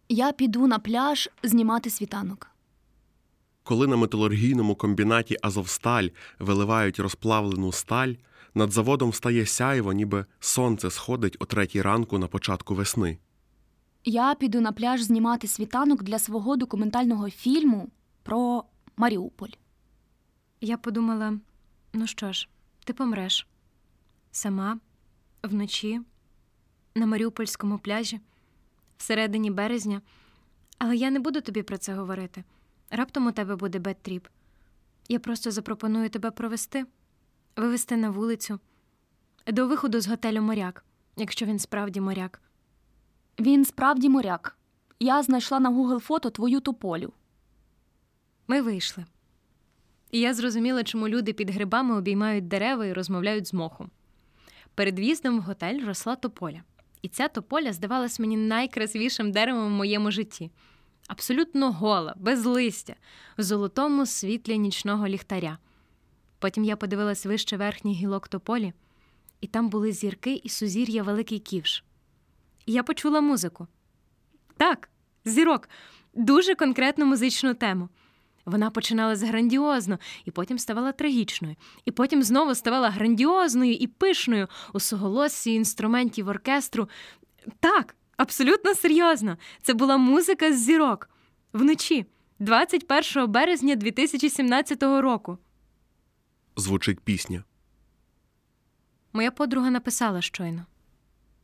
Я 0.09 0.33
піду 0.33 0.67
на 0.67 0.79
пляж 0.79 1.31
знімати 1.43 1.91
світанок. 1.91 2.50
Коли 3.62 3.87
на 3.87 3.97
металургійному 3.97 4.75
комбінаті 4.75 5.37
Азовсталь 5.43 6.09
виливають 6.38 6.99
розплавлену 6.99 7.73
сталь, 7.73 8.14
над 8.55 8.73
заводом 8.73 9.12
стає 9.12 9.47
сяйво, 9.47 9.93
ніби 9.93 10.25
сонце 10.40 10.90
сходить 10.90 11.37
о 11.40 11.45
третій 11.45 11.83
ранку 11.83 12.19
на 12.19 12.26
початку 12.26 12.75
весни. 12.75 13.19
Я 14.05 14.35
піду 14.35 14.61
на 14.61 14.73
пляж 14.73 15.02
знімати 15.02 15.49
світанок 15.49 16.02
для 16.02 16.19
свого 16.19 16.57
документального 16.57 17.31
фільму 17.31 17.90
про 18.23 18.64
Маріуполь. 18.97 19.50
Я 20.61 20.76
подумала: 20.76 21.38
ну 21.93 22.07
що 22.07 22.33
ж, 22.33 22.49
ти 22.85 22.93
помреш 22.93 23.47
сама, 24.33 24.79
вночі, 25.43 26.00
на 26.95 27.07
Маріупольському 27.07 27.79
пляжі, 27.79 28.21
всередині 28.97 29.50
березня, 29.50 30.02
але 30.79 30.97
я 30.97 31.11
не 31.11 31.21
буду 31.21 31.40
тобі 31.40 31.62
про 31.62 31.79
це 31.79 31.95
говорити. 31.95 32.45
Раптом 32.90 33.26
у 33.26 33.32
тебе 33.32 33.56
буде 33.56 33.78
бедтріп. 33.78 34.28
Я 35.09 35.20
просто 35.20 35.50
запропоную 35.50 36.11
тебе 36.11 36.30
провести 36.30 36.87
вивезти 37.56 37.97
на 37.97 38.11
вулицю 38.11 38.61
до 39.47 39.66
виходу 39.66 40.00
з 40.00 40.09
готелю 40.09 40.42
моряк, 40.42 40.85
якщо 41.16 41.47
він 41.47 41.59
справді 41.59 42.00
моряк. 42.00 42.42
Він 43.40 43.64
справді 43.64 44.09
моряк. 44.09 44.56
Я 45.00 45.23
знайшла 45.23 45.61
на 45.61 45.70
Google 45.70 45.99
фото 45.99 46.30
твою 46.30 46.61
тополю. 46.61 47.12
Ми 48.49 48.62
вийшли. 48.62 49.04
І 50.11 50.20
я 50.20 50.35
зрозуміла, 50.35 50.85
чому 50.85 51.09
люди 51.09 51.32
під 51.32 51.50
грибами 51.50 51.97
обіймають 51.97 52.49
дерева 52.49 52.87
і 52.87 52.92
розмовляють 52.92 53.47
з 53.47 53.54
мохом. 53.54 53.90
Перед 54.75 54.99
в'їздом 54.99 55.38
в 55.38 55.42
готель 55.42 55.87
росла 55.87 56.16
тополя. 56.16 56.62
І 57.02 57.09
ця 57.09 57.28
тополя 57.28 57.73
здавалась 57.73 58.20
мені 58.20 58.37
найкрасивішим 58.37 59.32
деревом 59.32 59.66
в 59.66 59.76
моєму 59.76 60.11
житті. 60.11 60.50
Абсолютно 61.11 61.73
гола, 61.73 62.14
без 62.17 62.45
листя, 62.45 62.95
в 63.38 63.43
золотому 63.43 64.07
світлі 64.07 64.59
нічного 64.59 65.09
ліхтаря. 65.09 65.59
Потім 66.38 66.64
я 66.64 66.76
подивилась 66.76 67.26
вище 67.26 67.57
верхній 67.57 67.95
гілок 67.95 68.29
тополі, 68.29 68.73
і 69.40 69.47
там 69.47 69.69
були 69.69 69.93
зірки 69.93 70.40
і 70.45 70.49
сузір'я 70.49 71.02
Великий 71.02 71.38
Ківш. 71.38 71.85
І 72.67 72.73
я 72.73 72.83
почула 72.83 73.21
музику. 73.21 73.67
Так, 74.57 74.88
зірок, 75.25 75.69
дуже 76.14 76.55
конкретну 76.55 77.07
музичну 77.07 77.55
тему. 77.55 77.88
Вона 78.45 78.71
починалась 78.71 79.23
грандіозно, 79.23 79.99
і 80.25 80.31
потім 80.31 80.59
ставала 80.59 80.93
трагічною, 80.93 81.57
і 81.85 81.90
потім 81.90 82.23
знову 82.23 82.55
ставала 82.55 82.90
грандіозною 82.90 83.73
і 83.73 83.87
пишною 83.87 84.49
у 84.73 84.81
суголоссі 84.81 85.55
інструментів 85.55 86.29
оркестру. 86.29 86.88
Так, 87.61 87.95
абсолютно 88.21 88.75
серйозно. 88.75 89.39
Це 89.62 89.75
була 89.75 89.97
музика 89.97 90.53
з 90.53 90.61
зірок 90.61 91.11
вночі, 91.53 92.07
21 92.39 93.31
березня 93.33 93.77
2017 93.77 94.83
року. 94.83 95.39
Звучить 96.57 97.00
пісня. 97.00 97.45
Моя 99.12 99.31
подруга 99.31 99.71
написала 99.71 100.23
щойно. 100.23 100.67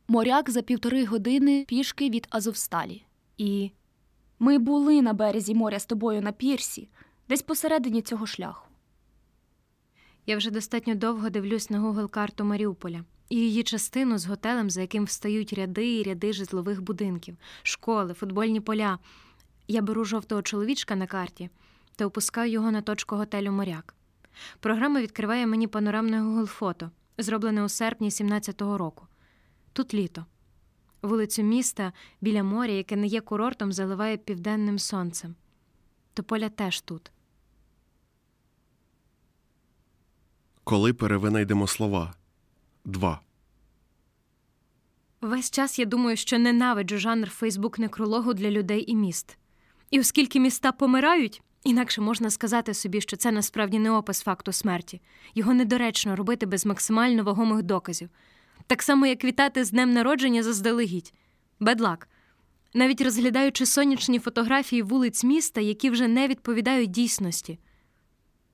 Моряк 0.07 0.49
за 0.49 0.61
півтори 0.61 1.05
години 1.05 1.65
пішки 1.67 2.09
від 2.09 2.27
Азовсталі. 2.29 3.03
І 3.37 3.71
Ми 4.39 4.57
були 4.57 5.01
на 5.01 5.13
березі 5.13 5.55
моря 5.55 5.79
з 5.79 5.85
тобою 5.85 6.21
на 6.21 6.31
пірсі, 6.31 6.89
десь 7.29 7.41
посередині 7.41 8.01
цього 8.01 8.25
шляху. 8.27 8.67
я 10.25 10.37
вже 10.37 10.51
достатньо 10.51 10.95
довго 10.95 11.29
дивлюсь 11.29 11.69
на 11.69 11.79
Google 11.79 12.09
карту 12.09 12.43
Маріуполя 12.43 13.03
і 13.29 13.35
її 13.35 13.63
частину 13.63 14.17
з 14.17 14.25
готелем, 14.25 14.69
за 14.69 14.81
яким 14.81 15.05
встають 15.05 15.53
ряди 15.53 15.99
і 15.99 16.03
ряди 16.03 16.33
житлових 16.33 16.81
будинків, 16.81 17.37
школи, 17.63 18.13
футбольні 18.13 18.61
поля. 18.61 18.99
Я 19.67 19.81
беру 19.81 20.05
жовтого 20.05 20.41
чоловічка 20.41 20.95
на 20.95 21.07
карті 21.07 21.49
та 21.95 22.05
опускаю 22.05 22.51
його 22.51 22.71
на 22.71 22.81
точку 22.81 23.15
готелю 23.15 23.51
Моряк. 23.51 23.95
Програма 24.59 25.01
відкриває 25.01 25.47
мені 25.47 25.67
панорамне 25.67 26.21
Google 26.21 26.45
фото, 26.45 26.91
зроблене 27.17 27.63
у 27.63 27.69
серпні 27.69 28.09
17-го 28.09 28.77
року. 28.77 29.07
Тут 29.73 29.93
літо. 29.93 30.25
Вулицю 31.01 31.43
міста 31.43 31.93
біля 32.21 32.43
моря, 32.43 32.73
яке 32.73 32.95
не 32.95 33.07
є 33.07 33.21
курортом, 33.21 33.71
заливає 33.71 34.17
південним 34.17 34.79
сонцем. 34.79 35.35
Тополя 36.13 36.49
теж 36.49 36.81
тут. 36.81 37.11
Коли 40.63 40.93
перевинайдемо 40.93 41.67
слова. 41.67 42.13
2. 42.87 43.21
Весь 45.21 45.51
час 45.51 45.79
я 45.79 45.85
думаю, 45.85 46.17
що 46.17 46.39
ненавиджу 46.39 46.97
жанр 46.97 47.29
Фейсбук-некрологу 47.29 48.33
для 48.33 48.51
людей 48.51 48.91
і 48.91 48.95
міст. 48.95 49.37
І 49.91 49.99
оскільки 49.99 50.39
міста 50.39 50.71
помирають, 50.71 51.41
інакше 51.63 52.01
можна 52.01 52.29
сказати 52.29 52.73
собі, 52.73 53.01
що 53.01 53.17
це 53.17 53.31
насправді 53.31 53.79
не 53.79 53.91
опис 53.91 54.21
факту 54.21 54.51
смерті. 54.51 55.01
Його 55.35 55.53
недоречно 55.53 56.15
робити 56.15 56.45
без 56.45 56.65
максимально 56.65 57.23
вагомих 57.23 57.63
доказів. 57.63 58.09
Так 58.67 58.83
само, 58.83 59.05
як 59.05 59.23
вітати 59.23 59.63
з 59.63 59.71
днем 59.71 59.93
народження 59.93 60.43
заздалегідь. 60.43 61.13
Бедлак. 61.59 62.09
Навіть 62.73 63.01
розглядаючи 63.01 63.65
сонячні 63.65 64.19
фотографії 64.19 64.81
вулиць 64.81 65.23
міста, 65.23 65.61
які 65.61 65.89
вже 65.89 66.07
не 66.07 66.27
відповідають 66.27 66.91
дійсності. 66.91 67.59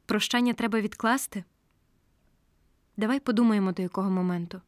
Прощання 0.06 0.54
треба 0.54 0.80
відкласти. 0.82 1.44
Давай 2.98 3.20
подумаємо 3.20 3.72
до 3.72 3.82
якого 3.82 4.10
моменту. 4.10 4.62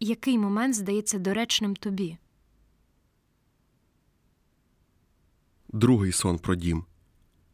Який 0.00 0.38
момент 0.38 0.74
здається 0.74 1.18
доречним 1.18 1.76
тобі? 1.76 2.18
Другий 5.68 6.12
сон 6.12 6.38
про 6.38 6.54
дім. 6.54 6.84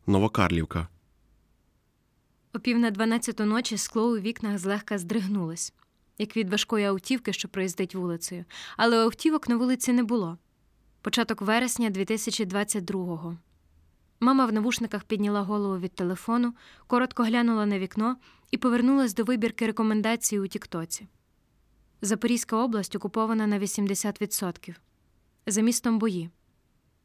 Новокарлівка. 0.07 0.89
О 2.53 2.59
пів 2.59 2.79
на 2.79 2.91
дванадцяту 2.91 3.45
ночі 3.45 3.77
скло 3.77 4.13
у 4.13 4.19
вікнах 4.19 4.59
злегка 4.59 4.99
здригнулось, 4.99 5.73
як 6.19 6.37
від 6.37 6.51
важкої 6.51 6.85
автівки, 6.85 7.33
що 7.33 7.49
проїздить 7.49 7.95
вулицею, 7.95 8.45
але 8.77 8.99
автівок 8.99 9.49
на 9.49 9.57
вулиці 9.57 9.93
не 9.93 10.03
було. 10.03 10.39
Початок 11.03 11.43
вересня 11.43 11.91
2022-го. 11.91 13.37
Мама 14.25 14.47
в 14.47 14.53
навушниках 14.53 15.05
підняла 15.05 15.43
голову 15.43 15.79
від 15.79 15.95
телефону, 15.95 16.55
коротко 16.87 17.23
глянула 17.23 17.67
на 17.67 17.79
вікно 17.79 18.17
і 18.51 18.57
повернулась 18.57 19.15
до 19.15 19.25
вибірки 19.25 19.67
рекомендацій 19.67 20.39
у 20.39 20.47
Тіктоці. 20.47 21.09
Запорізька 22.03 22.57
область 22.57 22.97
окупована 22.97 23.47
на 23.47 23.59
80%. 23.59 24.75
За 25.47 25.61
містом 25.61 25.99
бої. 25.99 26.31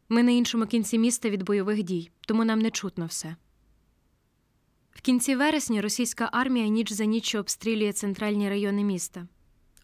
Ми 0.09 0.23
на 0.23 0.31
іншому 0.31 0.65
кінці 0.65 0.99
міста 0.99 1.29
від 1.29 1.43
бойових 1.43 1.83
дій, 1.83 2.11
тому 2.21 2.45
нам 2.45 2.59
не 2.59 2.71
чутно 2.71 3.05
все. 3.05 3.35
В 4.91 5.01
кінці 5.01 5.35
вересня 5.35 5.81
російська 5.81 6.29
армія 6.31 6.67
ніч 6.67 6.91
за 6.91 7.05
ніччю 7.05 7.39
обстрілює 7.39 7.93
центральні 7.93 8.49
райони 8.49 8.83
міста. 8.83 9.27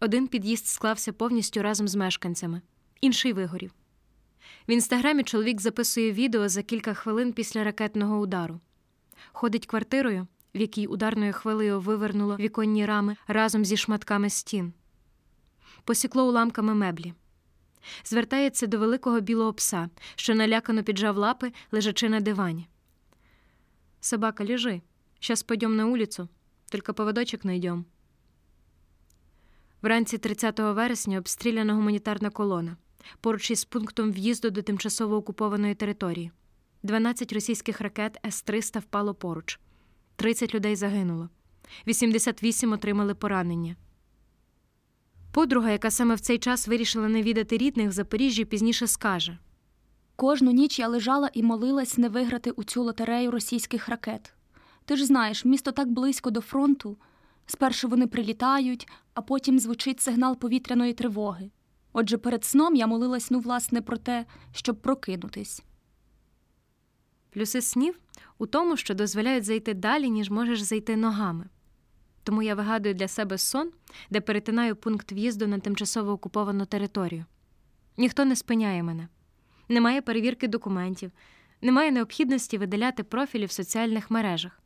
Один 0.00 0.28
під'їзд 0.28 0.66
склався 0.66 1.12
повністю 1.12 1.62
разом 1.62 1.88
з 1.88 1.94
мешканцями, 1.94 2.62
інший 3.00 3.32
вигорів. 3.32 3.72
В 4.68 4.70
інстаграмі 4.70 5.22
чоловік 5.22 5.60
записує 5.60 6.12
відео 6.12 6.48
за 6.48 6.62
кілька 6.62 6.94
хвилин 6.94 7.32
після 7.32 7.64
ракетного 7.64 8.18
удару. 8.18 8.60
Ходить 9.32 9.66
квартирою, 9.66 10.26
в 10.54 10.60
якій 10.60 10.86
ударною 10.86 11.32
хвилею 11.32 11.80
вивернуло 11.80 12.36
віконні 12.36 12.86
рами 12.86 13.16
разом 13.26 13.64
зі 13.64 13.76
шматками 13.76 14.30
стін. 14.30 14.72
Посікло 15.84 16.28
уламками 16.28 16.74
меблі. 16.74 17.14
Звертається 18.04 18.66
до 18.66 18.78
великого 18.78 19.20
білого 19.20 19.52
пса, 19.52 19.90
що 20.14 20.34
налякано 20.34 20.82
піджав 20.82 21.16
лапи, 21.16 21.52
лежачи 21.72 22.08
на 22.08 22.20
дивані. 22.20 22.68
Собака, 24.00 24.44
лежи. 24.44 24.82
Сейчас 25.20 25.42
пойдем 25.42 25.76
на 25.76 25.86
улицу, 25.86 26.28
только 26.70 26.94
поводочок 26.94 27.44
найдем. 27.44 27.84
Вранці 29.82 30.18
30 30.18 30.58
вересня 30.58 31.18
обстріляна 31.18 31.74
гуманітарна 31.74 32.30
колона 32.30 32.76
поруч 33.20 33.50
із 33.50 33.64
пунктом 33.64 34.12
в'їзду 34.12 34.50
до 34.50 34.62
тимчасово 34.62 35.16
окупованої 35.16 35.74
території. 35.74 36.30
12 36.82 37.32
російських 37.32 37.80
ракет 37.80 38.18
С-300 38.26 38.80
впало 38.80 39.14
поруч. 39.14 39.60
30 40.16 40.54
людей 40.54 40.76
загинуло. 40.76 41.28
88 41.86 42.72
отримали 42.72 43.14
поранення. 43.14 43.76
Подруга, 45.32 45.70
яка 45.70 45.90
саме 45.90 46.14
в 46.14 46.20
цей 46.20 46.38
час 46.38 46.68
вирішила 46.68 47.08
не 47.08 47.22
відати 47.22 47.56
рідних 47.56 47.88
в 47.88 47.92
Запоріжжі, 47.92 48.44
пізніше 48.44 48.86
скаже: 48.86 49.38
Кожну 50.16 50.50
ніч 50.50 50.78
я 50.78 50.88
лежала 50.88 51.30
і 51.32 51.42
молилась 51.42 51.98
не 51.98 52.08
виграти 52.08 52.50
у 52.50 52.64
цю 52.64 52.82
лотерею 52.82 53.30
російських 53.30 53.88
ракет. 53.88 54.32
Ти 54.84 54.96
ж 54.96 55.06
знаєш, 55.06 55.44
місто 55.44 55.72
так 55.72 55.88
близько 55.88 56.30
до 56.30 56.40
фронту. 56.40 56.96
Спершу 57.46 57.88
вони 57.88 58.06
прилітають, 58.06 58.88
а 59.14 59.22
потім 59.22 59.58
звучить 59.58 60.00
сигнал 60.00 60.36
повітряної 60.38 60.92
тривоги. 60.92 61.50
Отже, 61.98 62.18
перед 62.18 62.44
сном 62.44 62.74
я 62.74 62.86
молилась, 62.86 63.30
ну, 63.30 63.40
власне, 63.40 63.82
про 63.82 63.96
те, 63.96 64.26
щоб 64.52 64.82
прокинутись. 64.82 65.62
Плюси 67.30 67.62
снів 67.62 67.98
у 68.38 68.46
тому, 68.46 68.76
що 68.76 68.94
дозволяють 68.94 69.44
зайти 69.44 69.74
далі, 69.74 70.10
ніж 70.10 70.30
можеш 70.30 70.60
зайти 70.60 70.96
ногами. 70.96 71.46
Тому 72.22 72.42
я 72.42 72.54
вигадую 72.54 72.94
для 72.94 73.08
себе 73.08 73.38
сон, 73.38 73.72
де 74.10 74.20
перетинаю 74.20 74.76
пункт 74.76 75.12
в'їзду 75.12 75.46
на 75.46 75.58
тимчасово 75.58 76.12
окуповану 76.12 76.66
територію. 76.66 77.24
Ніхто 77.96 78.24
не 78.24 78.36
спиняє 78.36 78.82
мене, 78.82 79.08
немає 79.68 80.02
перевірки 80.02 80.48
документів, 80.48 81.12
немає 81.62 81.90
необхідності 81.90 82.58
видаляти 82.58 83.02
профілі 83.02 83.46
в 83.46 83.52
соціальних 83.52 84.10
мережах. 84.10 84.60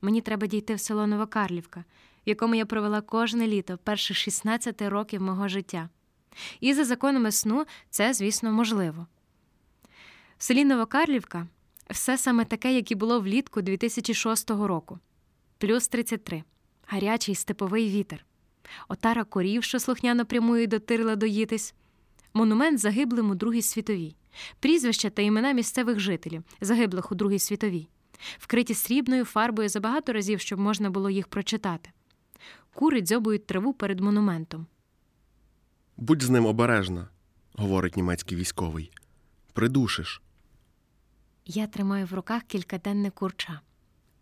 Мені 0.00 0.20
треба 0.20 0.46
дійти 0.46 0.74
в 0.74 0.80
село 0.80 1.06
Новокарлівка, 1.06 1.80
в 2.26 2.28
якому 2.28 2.54
я 2.54 2.66
провела 2.66 3.00
кожне 3.00 3.46
літо 3.46 3.78
перших 3.84 4.16
16 4.16 4.82
років 4.82 5.22
мого 5.22 5.48
життя. 5.48 5.88
І 6.60 6.74
за 6.74 6.84
законами 6.84 7.32
сну 7.32 7.64
це, 7.90 8.14
звісно, 8.14 8.52
можливо. 8.52 9.06
В 10.38 10.42
селі 10.42 10.64
Новокарлівка 10.64 11.46
все 11.90 12.18
саме 12.18 12.44
таке, 12.44 12.74
як 12.74 12.90
і 12.90 12.94
було 12.94 13.20
влітку 13.20 13.62
2006 13.62 14.50
року. 14.50 14.98
Плюс 15.58 15.88
33. 15.88 16.44
Гарячий 16.86 17.34
степовий 17.34 17.90
вітер. 17.90 18.26
Отара 18.88 19.24
корів, 19.24 19.64
що 19.64 19.78
слухняно 19.78 20.26
прямує 20.26 20.66
до 20.66 20.78
тирла 20.78 21.16
доїтись. 21.16 21.74
Монумент 22.34 22.78
загиблим 22.78 23.30
у 23.30 23.34
Другій 23.34 23.62
світовій. 23.62 24.16
Прізвища 24.60 25.10
та 25.10 25.22
імена 25.22 25.52
місцевих 25.52 26.00
жителів, 26.00 26.42
загиблих 26.60 27.12
у 27.12 27.14
Другій 27.14 27.38
світовій. 27.38 27.88
вкриті 28.38 28.74
срібною 28.74 29.24
фарбою 29.24 29.68
за 29.68 29.80
багато 29.80 30.12
разів, 30.12 30.40
щоб 30.40 30.58
можна 30.58 30.90
було 30.90 31.10
їх 31.10 31.28
прочитати. 31.28 31.90
Кури 32.74 33.00
дзьобують 33.00 33.46
траву 33.46 33.72
перед 33.72 34.00
монументом. 34.00 34.66
Будь 35.96 36.22
з 36.22 36.30
ним 36.30 36.46
обережна, 36.46 37.08
говорить 37.54 37.96
німецький 37.96 38.38
військовий. 38.38 38.90
Придушиш. 39.52 40.22
Я 41.46 41.66
тримаю 41.66 42.06
в 42.06 42.14
руках 42.14 42.42
кількаденне 42.42 43.10
курча 43.10 43.60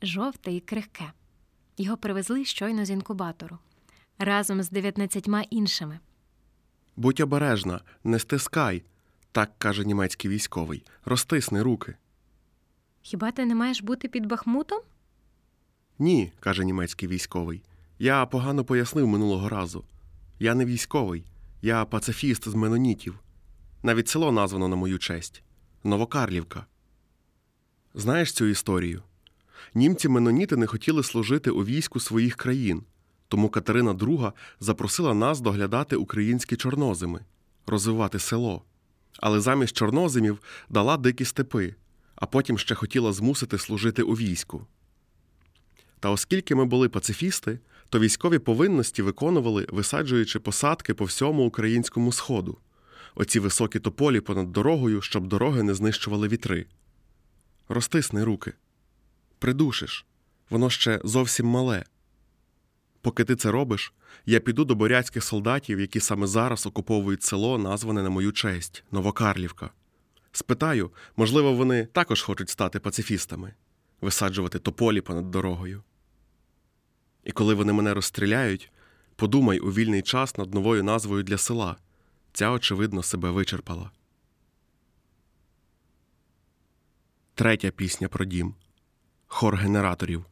жовте 0.03 0.53
і 0.53 0.61
крихке. 0.61 1.13
Його 1.77 1.97
привезли 1.97 2.45
щойно 2.45 2.85
з 2.85 2.91
інкубатору 2.91 3.59
разом 4.19 4.63
з 4.63 4.71
19 4.71 5.29
іншими. 5.51 5.99
Будь 6.97 7.21
обережна, 7.21 7.81
не 8.05 8.19
стискай, 8.19 8.85
так 9.33 9.59
каже 9.59 9.85
німецький 9.85 10.31
військовий. 10.31 10.85
Розтисни 11.05 11.63
руки. 11.63 11.97
Хіба 13.03 13.31
ти 13.31 13.45
не 13.45 13.55
маєш 13.55 13.83
бути 13.83 14.09
під 14.09 14.27
бахмутом? 14.27 14.81
Ні, 15.99 16.33
каже 16.41 16.65
німецький 16.65 17.09
військовий. 17.09 17.63
Я 17.99 18.27
погано 18.27 18.65
пояснив 18.65 19.07
минулого 19.09 19.49
разу. 19.49 19.85
Я 20.39 20.55
не 20.55 20.65
військовий, 20.65 21.25
я 21.65 21.85
пацифіст 21.85 22.49
з 22.49 22.55
менонітів. 22.55 23.19
Навіть 23.83 24.09
село 24.09 24.33
названо 24.33 24.69
на 24.69 24.77
мою 24.77 24.99
честь 24.99 25.43
Новокарлівка. 25.85 26.67
Знаєш 27.95 28.33
цю 28.33 28.47
історію? 28.47 29.03
Німці 29.75 30.09
меноніти 30.09 30.57
не 30.57 30.67
хотіли 30.67 31.03
служити 31.03 31.51
у 31.51 31.65
війську 31.65 32.01
своїх 32.01 32.37
країн, 32.37 32.83
тому 33.29 33.49
Катерина 33.49 33.93
II 33.93 34.33
запросила 34.61 35.15
нас 35.15 35.41
доглядати 35.41 35.97
українські 35.97 36.57
чорнозими, 36.57 37.21
розвивати 37.67 38.19
село. 38.19 38.63
Але 39.17 39.41
замість 39.41 39.77
чорнозимів 39.77 40.39
дала 40.69 40.97
дикі 40.97 41.25
степи, 41.25 41.75
а 42.15 42.27
потім 42.27 42.59
ще 42.59 42.75
хотіла 42.75 43.13
змусити 43.13 43.59
служити 43.59 44.03
у 44.03 44.13
війську. 44.13 44.67
Та 46.01 46.11
оскільки 46.11 46.55
ми 46.55 46.65
були 46.65 46.89
пацифісти, 46.89 47.59
то 47.89 47.99
військові 47.99 48.39
повинності 48.39 49.03
виконували, 49.03 49.67
висаджуючи 49.69 50.41
посадки 50.41 50.95
по 50.95 51.05
всьому 51.05 51.45
українському 51.45 52.13
сходу, 52.13 52.59
оці 53.15 53.39
високі 53.39 53.79
тополі 53.79 54.21
понад 54.21 54.53
дорогою, 54.53 55.03
щоб 55.03 55.27
дороги 55.27 55.63
не 55.63 55.75
знищували 55.75 56.29
вітри. 56.29 56.67
Розтисни 57.69 58.25
руки, 58.25 58.53
придушиш, 59.39 60.07
воно 60.51 60.71
ще 60.71 61.01
зовсім 61.05 61.47
мале. 61.47 61.85
Поки 63.01 63.25
ти 63.25 63.37
це 63.37 63.51
робиш, 63.51 63.93
я 64.27 64.41
піду 64.41 64.65
до 64.65 64.75
бурятських 64.75 65.25
солдатів, 65.25 65.81
які 65.81 66.01
саме 66.01 66.27
зараз 66.27 66.67
окуповують 66.67 67.23
село, 67.23 67.59
назване 67.59 68.03
на 68.03 68.11
мою 68.11 68.33
честь 68.33 68.85
Новокарлівка. 68.93 69.71
Спитаю, 70.33 70.91
можливо, 71.17 71.53
вони 71.53 71.87
також 71.87 72.23
хочуть 72.23 72.51
стати 72.51 72.81
пацифістами, 72.81 73.55
висаджувати 74.01 74.59
тополі 74.59 75.01
понад 75.01 75.31
дорогою. 75.31 75.83
І 77.25 77.33
коли 77.33 77.55
вони 77.55 77.73
мене 77.73 77.95
розстріляють, 77.95 78.73
подумай 79.17 79.59
у 79.59 79.73
вільний 79.73 80.03
час 80.03 80.39
над 80.39 80.55
новою 80.55 80.85
назвою 80.85 81.23
для 81.23 81.39
села. 81.39 81.77
Ця, 82.33 82.51
очевидно, 82.51 83.03
себе 83.03 83.31
вичерпала. 83.31 83.91
Третя 87.35 87.71
пісня 87.71 88.09
про 88.09 88.25
дім 88.25 88.55
хор 89.27 89.57
генераторів. 89.57 90.25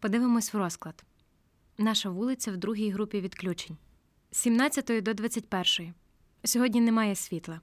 Подивимось 0.00 0.54
в 0.54 0.56
розклад. 0.56 1.04
Наша 1.78 2.10
вулиця 2.10 2.52
в 2.52 2.56
другій 2.56 2.90
групі 2.90 3.20
відключень 3.20 3.76
з 4.30 4.36
17 4.36 5.02
до 5.02 5.14
21. 5.14 5.94
Сьогодні 6.44 6.80
немає 6.80 7.14
світла. 7.14 7.60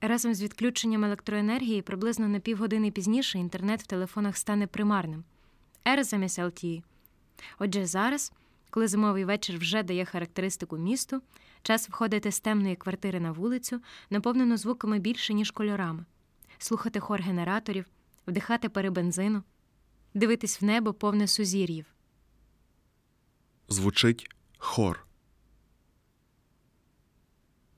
Разом 0.00 0.34
з 0.34 0.42
відключенням 0.42 1.04
електроенергії 1.04 1.82
приблизно 1.82 2.28
на 2.28 2.40
півгодини 2.40 2.90
пізніше 2.90 3.38
інтернет 3.38 3.82
в 3.82 3.86
телефонах 3.86 4.36
стане 4.36 4.66
примарним. 4.66 5.24
Замість 5.84 6.40
Отже, 7.58 7.86
зараз, 7.86 8.32
коли 8.70 8.88
зимовий 8.88 9.24
вечір 9.24 9.58
вже 9.58 9.82
дає 9.82 10.04
характеристику 10.04 10.78
місту, 10.78 11.22
час 11.62 11.88
входити 11.88 12.32
з 12.32 12.40
темної 12.40 12.76
квартири 12.76 13.20
на 13.20 13.32
вулицю, 13.32 13.80
наповнену 14.10 14.56
звуками 14.56 14.98
більше, 14.98 15.34
ніж 15.34 15.50
кольорами, 15.50 16.04
слухати 16.58 17.00
хор 17.00 17.20
генераторів, 17.20 17.86
вдихати 18.26 18.68
пари 18.68 18.90
бензину, 18.90 19.42
дивитись 20.14 20.62
в 20.62 20.64
небо 20.64 20.94
повне 20.94 21.26
сузір'їв. 21.26 21.86
Звучить 23.68 24.26
хор. 24.58 25.06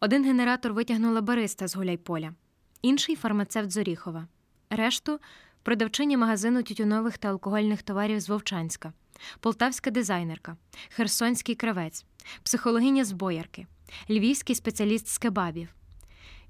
Один 0.00 0.24
генератор 0.24 0.72
витягнула 0.72 1.20
бариста 1.20 1.68
з 1.68 1.76
Гуляйполя, 1.76 2.34
інший 2.82 3.16
фармацевт 3.16 3.70
з 3.70 3.76
Оріхова. 3.76 4.28
Решту 4.70 5.20
продавчиня 5.64 6.18
магазину 6.18 6.62
тютюнових 6.62 7.18
та 7.18 7.28
алкогольних 7.28 7.82
товарів 7.82 8.20
з 8.20 8.28
Вовчанська, 8.28 8.92
полтавська 9.40 9.90
дизайнерка, 9.90 10.56
херсонський 10.88 11.54
кравець, 11.54 12.04
психологиня 12.42 13.04
з 13.04 13.12
боярки, 13.12 13.66
львівський 14.10 14.54
спеціаліст 14.54 15.08
з 15.08 15.18
кебабів. 15.18 15.74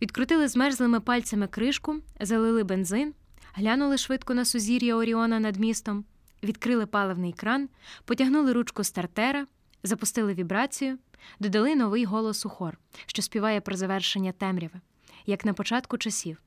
Відкрутили 0.03 0.49
змерзлими 0.49 1.01
пальцями 1.01 1.47
кришку, 1.47 1.97
залили 2.21 2.65
бензин, 2.65 3.15
глянули 3.55 3.99
швидко 3.99 4.35
на 4.35 4.45
сузір'я 4.45 4.97
Оріона 4.97 5.41
над 5.41 5.57
містом, 5.57 6.05
відкрили 6.43 6.87
паливний 6.87 7.33
кран, 7.33 7.69
потягнули 8.05 8.53
ручку 8.53 8.85
стартера, 8.85 9.47
запустили 9.83 10.35
вібрацію, 10.35 10.99
додали 11.41 11.75
новий 11.75 12.05
голос 12.05 12.47
у 12.47 12.49
хор, 12.49 12.79
що 13.07 13.23
співає 13.23 13.61
про 13.61 13.77
завершення 13.77 14.33
темряви, 14.33 14.81
як 15.27 15.45
на 15.45 15.53
початку 15.53 15.99
часів. 15.99 16.39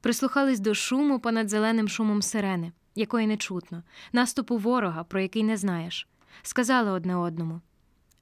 Прислухались 0.00 0.60
до 0.60 0.74
шуму 0.74 1.20
понад 1.20 1.48
зеленим 1.48 1.88
шумом 1.88 2.22
сирени, 2.22 2.72
якої 2.94 3.26
не 3.26 3.36
чутно, 3.36 3.82
наступу 4.12 4.58
ворога, 4.58 5.04
про 5.04 5.20
який 5.20 5.42
не 5.42 5.56
знаєш. 5.56 6.08
Сказали 6.42 6.90
одне 6.90 7.16
одному 7.16 7.60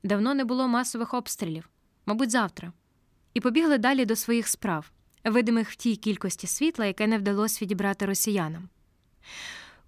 давно 0.07 0.35
не 0.35 0.45
було 0.45 0.69
масових 0.69 1.15
обстрілів, 1.15 1.69
мабуть, 2.07 2.31
завтра. 2.31 2.73
І 3.35 3.41
побігли 3.41 3.79
далі 3.79 4.05
до 4.05 4.17
своїх 4.17 4.49
справ, 4.49 4.91
видимих 5.25 5.71
в 5.71 5.77
тій 5.77 5.97
кількості 5.97 6.47
світла, 6.47 6.87
яке 6.87 7.07
не 7.07 7.19
вдалося 7.19 7.65
відібрати 7.65 8.07
росіянам. 8.07 8.69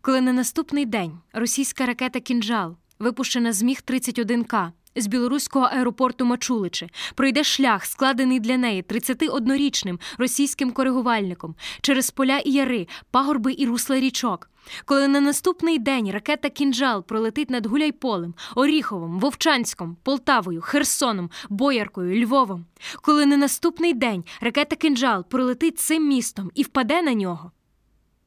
Коли 0.00 0.20
на 0.20 0.32
наступний 0.32 0.86
день 0.86 1.18
російська 1.32 1.86
ракета 1.86 2.20
Кінжал, 2.20 2.76
випущена 2.98 3.52
з 3.52 3.62
міг 3.62 3.82
31 3.82 4.44
к 4.44 4.72
з 5.00 5.06
білоруського 5.06 5.64
аеропорту 5.64 6.24
Мачуличі, 6.24 6.88
пройде 7.14 7.44
шлях, 7.44 7.84
складений 7.84 8.40
для 8.40 8.56
неї 8.56 8.82
31-річним 8.82 10.00
російським 10.18 10.70
коригувальником 10.70 11.54
через 11.80 12.10
поля 12.10 12.38
і 12.38 12.52
яри, 12.52 12.86
пагорби 13.10 13.54
і 13.58 13.66
русла 13.66 14.00
річок. 14.00 14.50
Коли 14.84 15.08
на 15.08 15.20
наступний 15.20 15.78
день 15.78 16.10
ракета 16.10 16.50
Кінжал 16.50 17.02
пролетить 17.04 17.50
над 17.50 17.66
Гуляйполем, 17.66 18.34
Оріховом, 18.54 19.20
Вовчанськом, 19.20 19.96
Полтавою, 20.02 20.60
Херсоном, 20.60 21.30
Бояркою, 21.48 22.24
Львовом, 22.24 22.66
коли 23.02 23.26
на 23.26 23.36
наступний 23.36 23.94
день 23.94 24.24
ракета 24.40 24.76
Кінжал 24.76 25.24
пролетить 25.24 25.78
цим 25.78 26.08
містом 26.08 26.50
і 26.54 26.62
впаде 26.62 27.02
на 27.02 27.14
нього. 27.14 27.52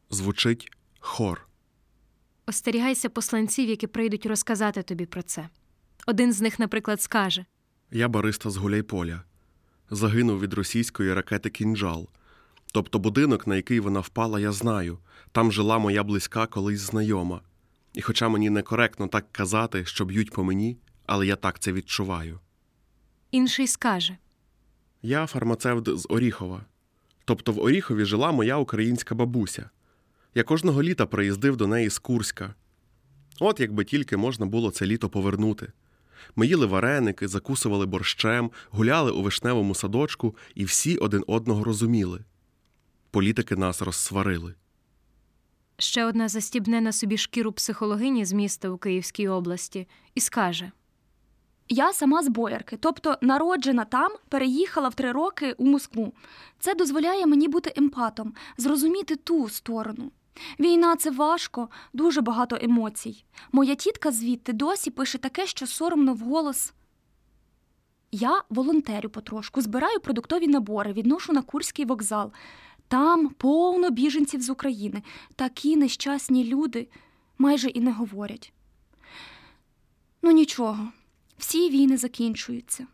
Звучить 0.10 0.71
хор. 0.99 1.47
Остерігайся 2.45 3.10
посланців, 3.10 3.69
які 3.69 3.88
прийдуть 3.88 4.25
розказати 4.25 4.84
тобі 4.84 5.05
про 5.05 5.21
це. 5.21 5.49
Один 6.08 6.34
з 6.34 6.42
них, 6.42 6.60
наприклад, 6.60 7.02
скаже 7.02 7.46
Я 7.92 8.08
бариста 8.08 8.50
з 8.50 8.58
Гуляйполя. 8.58 9.24
Загинув 9.92 10.40
від 10.40 10.54
російської 10.54 11.14
ракети 11.14 11.50
Кінджал. 11.50 12.10
Тобто 12.74 13.00
будинок, 13.00 13.48
на 13.48 13.56
який 13.56 13.80
вона 13.80 14.00
впала, 14.00 14.40
я 14.40 14.52
знаю. 14.52 14.98
Там 15.32 15.52
жила 15.52 15.80
моя 15.80 16.04
близька 16.04 16.48
колись 16.48 16.80
знайома. 16.80 17.42
І 17.94 18.02
хоча 18.02 18.30
мені 18.30 18.50
некоректно 18.50 19.08
так 19.08 19.32
казати, 19.32 19.86
що 19.86 20.06
б'ють 20.06 20.32
по 20.32 20.44
мені, 20.44 20.78
але 21.06 21.28
я 21.28 21.36
так 21.36 21.60
це 21.60 21.72
відчуваю. 21.72 22.40
інший 23.32 23.68
скаже 23.68 24.18
Я 25.02 25.26
фармацевт 25.26 25.98
з 25.98 26.08
Оріхова. 26.10 26.66
Тобто 27.26 27.52
в 27.52 27.60
Оріхові 27.60 28.06
жила 28.06 28.32
моя 28.32 28.58
українська 28.58 29.16
бабуся. 29.16 29.70
Я 30.36 30.44
кожного 30.44 30.84
літа 30.84 31.06
приїздив 31.06 31.58
до 31.58 31.68
неї 31.68 31.90
з 31.90 32.00
Курська. 32.00 32.56
От 33.40 33.60
якби 33.60 33.86
тільки 33.86 34.18
можна 34.18 34.46
було 34.46 34.72
це 34.72 34.86
літо 34.86 35.10
повернути. 35.10 35.72
Ми 36.36 36.47
їли 36.47 36.65
вареники, 36.65 37.27
закусували 37.27 37.86
борщем, 37.86 38.51
гуляли 38.69 39.12
у 39.12 39.21
вишневому 39.21 39.75
садочку, 39.75 40.36
і 40.55 40.65
всі 40.65 40.97
один 40.97 41.23
одного 41.27 41.63
розуміли. 41.63 42.19
Політики 43.12 43.55
нас 43.55 43.81
розсварили. 43.81 44.55
ще 45.77 46.05
одна 46.05 46.27
застібне 46.27 46.81
на 46.81 46.91
собі 46.91 47.17
шкіру 47.17 47.51
психологині 47.51 48.25
з 48.25 48.34
міста 48.34 48.69
у 48.69 48.77
Київській 48.77 49.27
області 49.27 49.88
і 50.15 50.19
скаже 50.21 50.71
Я 51.69 51.93
сама 51.93 52.23
з 52.23 52.27
боярки, 52.27 52.77
тобто 52.77 53.17
народжена 53.21 53.86
там, 53.86 54.12
переїхала 54.29 54.89
в 54.89 54.95
три 54.95 55.12
роки 55.12 55.55
у 55.57 55.65
Москву. 55.65 56.13
Це 56.60 56.75
дозволяє 56.75 57.25
мені 57.25 57.47
бути 57.47 57.73
емпатом, 57.75 58.34
зрозуміти 58.57 59.15
ту 59.15 59.49
сторону. 59.49 60.12
Війна 60.60 60.96
це 60.96 61.12
важко, 61.12 61.70
дуже 61.94 62.22
багато 62.22 62.58
емоцій. 62.62 63.24
Моя 63.52 63.76
тітка 63.76 64.12
звідти 64.12 64.54
досі 64.54 64.91
пише 64.91 65.17
таке, 65.17 65.48
що 65.48 65.67
соромно 65.67 66.13
вголос. 66.13 66.74
Я 68.12 68.44
волонтерю 68.50 69.10
потрошку, 69.10 69.62
збираю 69.62 70.00
продуктові 70.00 70.48
набори, 70.48 70.94
відношу 70.94 71.34
на 71.34 71.41
Курський 71.41 71.86
вокзал. 71.86 72.32
Там 72.88 73.30
повно 73.30 73.89
біженців 73.89 74.41
з 74.41 74.50
України. 74.50 75.04
Такі 75.36 75.76
нещасні 75.76 76.44
люди 76.44 76.88
майже 77.38 77.70
і 77.70 77.82
не 77.82 77.91
говорять. 77.91 78.54
Ну 80.22 80.32
нічого, 80.32 80.88
всі 81.38 81.70
війни 81.70 81.98
закінчуються. 81.98 82.88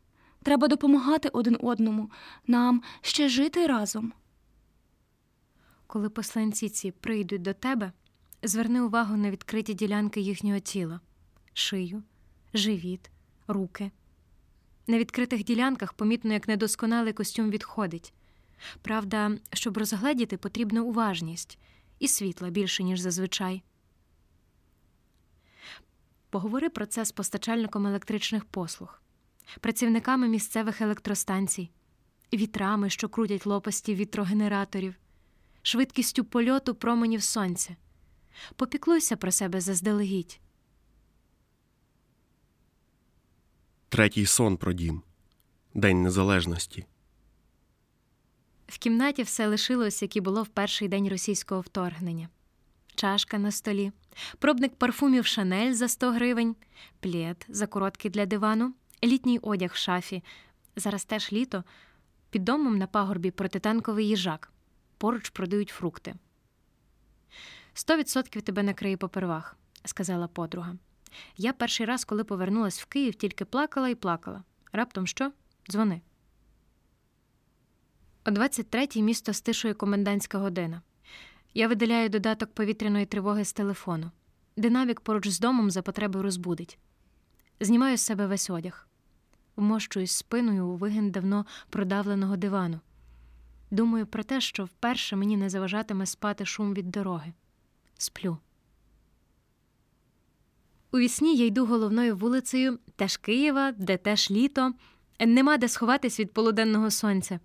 Треба 0.44 0.68
допомагати 0.68 1.30
один 1.30 1.58
одному, 1.60 2.12
нам 2.48 2.82
ще 3.02 3.30
жити 3.30 3.68
разом. 3.68 4.14
Коли 5.88 6.10
посланці 6.10 6.70
ці 6.70 6.92
прийдуть 6.92 7.42
до 7.42 7.54
тебе, 7.54 7.92
зверни 8.44 8.82
увагу 8.82 9.18
на 9.18 9.32
відкриті 9.32 9.74
ділянки 9.74 10.22
їхнього 10.22 10.60
тіла 10.60 11.00
шию, 11.54 12.04
живіт, 12.54 13.12
руки. 13.48 13.92
На 14.88 14.98
відкритих 14.98 15.44
ділянках 15.44 15.94
помітно, 15.94 16.34
як 16.34 16.48
недосконалий 16.48 17.14
костюм 17.14 17.50
відходить. 17.50 18.14
Правда, 18.82 19.38
щоб 19.54 19.78
розгледіти, 19.78 20.38
потрібна 20.38 20.82
уважність 20.82 21.60
і 22.00 22.08
світла 22.08 22.50
більше, 22.50 22.84
ніж 22.84 23.00
зазвичай. 23.00 23.64
Поговори 26.30 26.70
про 26.70 26.86
це 26.86 27.06
з 27.06 27.12
постачальником 27.12 27.88
електричних 27.88 28.46
послуг, 28.46 29.02
працівниками 29.60 30.28
місцевих 30.28 30.82
електростанцій, 30.82 31.72
вітрами, 32.34 32.90
що 32.90 33.10
крутять 33.10 33.46
лопасті 33.46 33.96
вітрогенераторів, 33.96 34.96
швидкістю 35.68 36.24
польоту 36.26 36.76
променів 36.76 37.24
сонця. 37.24 37.76
Попіклуйся 38.56 39.18
про 39.18 39.32
себе 39.32 39.62
заздалегідь. 39.62 40.40
Третій 43.90 44.26
сон 44.26 44.58
про 44.58 44.74
дім. 44.74 45.02
День 45.74 46.02
Незалежності. 46.02 46.86
В 48.68 48.78
кімнаті 48.78 49.24
все 49.24 49.48
лишилось, 49.48 50.02
як 50.02 50.16
і 50.16 50.22
було 50.22 50.44
в 50.44 50.48
перший 50.48 50.88
день 50.88 51.10
російського 51.10 51.62
вторгнення. 51.62 52.30
Чашка 52.96 53.38
на 53.38 53.52
столі, 53.52 53.92
пробник 54.40 54.76
парфумів 54.76 55.26
Шанель 55.26 55.74
за 55.74 55.88
100 55.88 56.12
гривень, 56.12 56.56
плед 57.00 57.46
за 57.50 57.68
короткий 57.68 58.12
для 58.12 58.26
дивану, 58.26 58.74
літній 59.04 59.40
одяг 59.40 59.72
в 59.74 59.78
шафі. 59.78 60.24
Зараз 60.76 61.06
теж 61.06 61.32
літо. 61.34 61.64
Під 62.30 62.44
домом 62.44 62.78
на 62.78 62.88
пагорбі 62.88 63.32
протитанковий 63.32 64.08
їжак. 64.08 64.52
Поруч 64.98 65.30
продають 65.30 65.70
фрукти. 65.70 66.16
Сто 67.74 67.98
відсотків 67.98 68.42
тебе 68.42 68.64
накриє 68.64 68.98
попервах, 68.98 69.58
сказала 69.86 70.28
подруга. 70.28 70.76
Я 71.38 71.54
перший 71.54 71.86
раз, 71.86 72.06
коли 72.06 72.24
повернулась 72.24 72.82
в 72.82 72.86
Київ, 72.86 73.16
тільки 73.16 73.46
плакала 73.46 73.90
і 73.90 73.96
плакала. 73.96 74.44
Раптом 74.72 75.08
що? 75.08 75.32
Дзвони. 75.70 76.02
О 78.26 78.30
23-й 78.30 79.02
місто 79.02 79.34
стишує 79.34 79.74
комендантська 79.74 80.38
година. 80.38 80.82
Я 81.54 81.68
видаляю 81.68 82.10
додаток 82.10 82.54
повітряної 82.54 83.06
тривоги 83.06 83.46
з 83.46 83.54
телефону. 83.54 84.12
Динамік 84.58 85.02
поруч 85.02 85.28
з 85.28 85.40
домом 85.40 85.72
за 85.72 85.82
потреби 85.82 86.22
розбудить. 86.22 86.78
Знімаю 87.60 87.98
з 87.98 88.02
себе 88.02 88.28
весь 88.28 88.50
одяг, 88.50 88.88
вмощуюсь 89.56 90.12
спиною 90.12 90.68
у 90.68 90.76
вигин 90.76 91.12
давно 91.12 91.46
продавленого 91.70 92.38
дивану. 92.38 92.80
Думаю 93.72 94.08
про 94.08 94.24
те, 94.24 94.42
що 94.42 94.66
вперше 94.66 95.16
мені 95.16 95.38
не 95.38 95.50
заважатиме 95.50 96.06
спати 96.06 96.46
шум 96.46 96.74
від 96.74 96.92
дороги. 96.92 97.34
Сплю. 97.98 98.38
У 100.92 100.98
вісні 100.98 101.36
я 101.36 101.46
йду 101.46 101.66
головною 101.66 102.16
вулицею, 102.16 102.80
теж 102.96 103.18
Києва, 103.18 103.72
де 103.72 103.98
теж 103.98 104.32
літо. 104.32 104.74
Нема 105.20 105.58
де 105.58 105.68
сховатись 105.68 106.20
від 106.20 106.34
полуденного 106.34 106.92
сонця. 106.92 107.40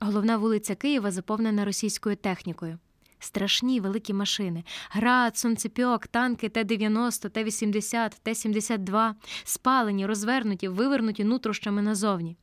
Головна 0.00 0.36
вулиця 0.36 0.74
Києва 0.74 1.10
заповнена 1.10 1.64
російською 1.64 2.16
технікою. 2.16 2.78
Страшні 3.18 3.80
великі 3.80 4.12
машини, 4.12 4.64
град, 4.90 5.36
сонцепьок, 5.36 6.06
танки 6.06 6.48
Т-90, 6.48 7.30
Т-80, 7.30 8.12
Т-72, 8.22 9.14
спалені, 9.44 10.06
розвернуті, 10.06 10.68
вивернуті 10.68 11.24
нутрощами 11.24 11.82
назовні. 11.82 12.36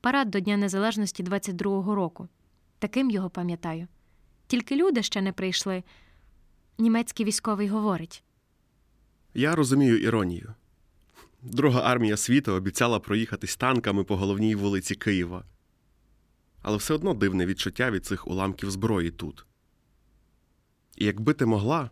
Парад 0.00 0.30
до 0.30 0.40
Дня 0.40 0.56
Незалежності 0.56 1.24
22-го 1.24 1.94
року. 1.94 2.28
Таким 2.82 3.10
його 3.10 3.30
пам'ятаю. 3.30 3.88
Тільки 4.46 4.76
люди 4.76 5.02
ще 5.02 5.22
не 5.22 5.32
прийшли. 5.32 5.82
Німецький 6.78 7.26
військовий 7.26 7.68
говорить. 7.68 8.24
Я 9.34 9.54
розумію 9.54 9.98
іронію. 9.98 10.54
Друга 11.42 11.80
армія 11.80 12.16
світу 12.16 12.52
обіцяла 12.52 12.98
проїхатись 12.98 13.56
танками 13.56 14.04
по 14.04 14.16
головній 14.16 14.54
вулиці 14.54 14.94
Києва. 14.94 15.44
Але 16.62 16.76
все 16.76 16.94
одно 16.94 17.14
дивне 17.14 17.46
відчуття 17.46 17.90
від 17.90 18.06
цих 18.06 18.26
уламків 18.28 18.70
зброї 18.70 19.10
тут. 19.10 19.46
І 20.96 21.04
якби 21.04 21.34
ти 21.34 21.46
могла, 21.46 21.90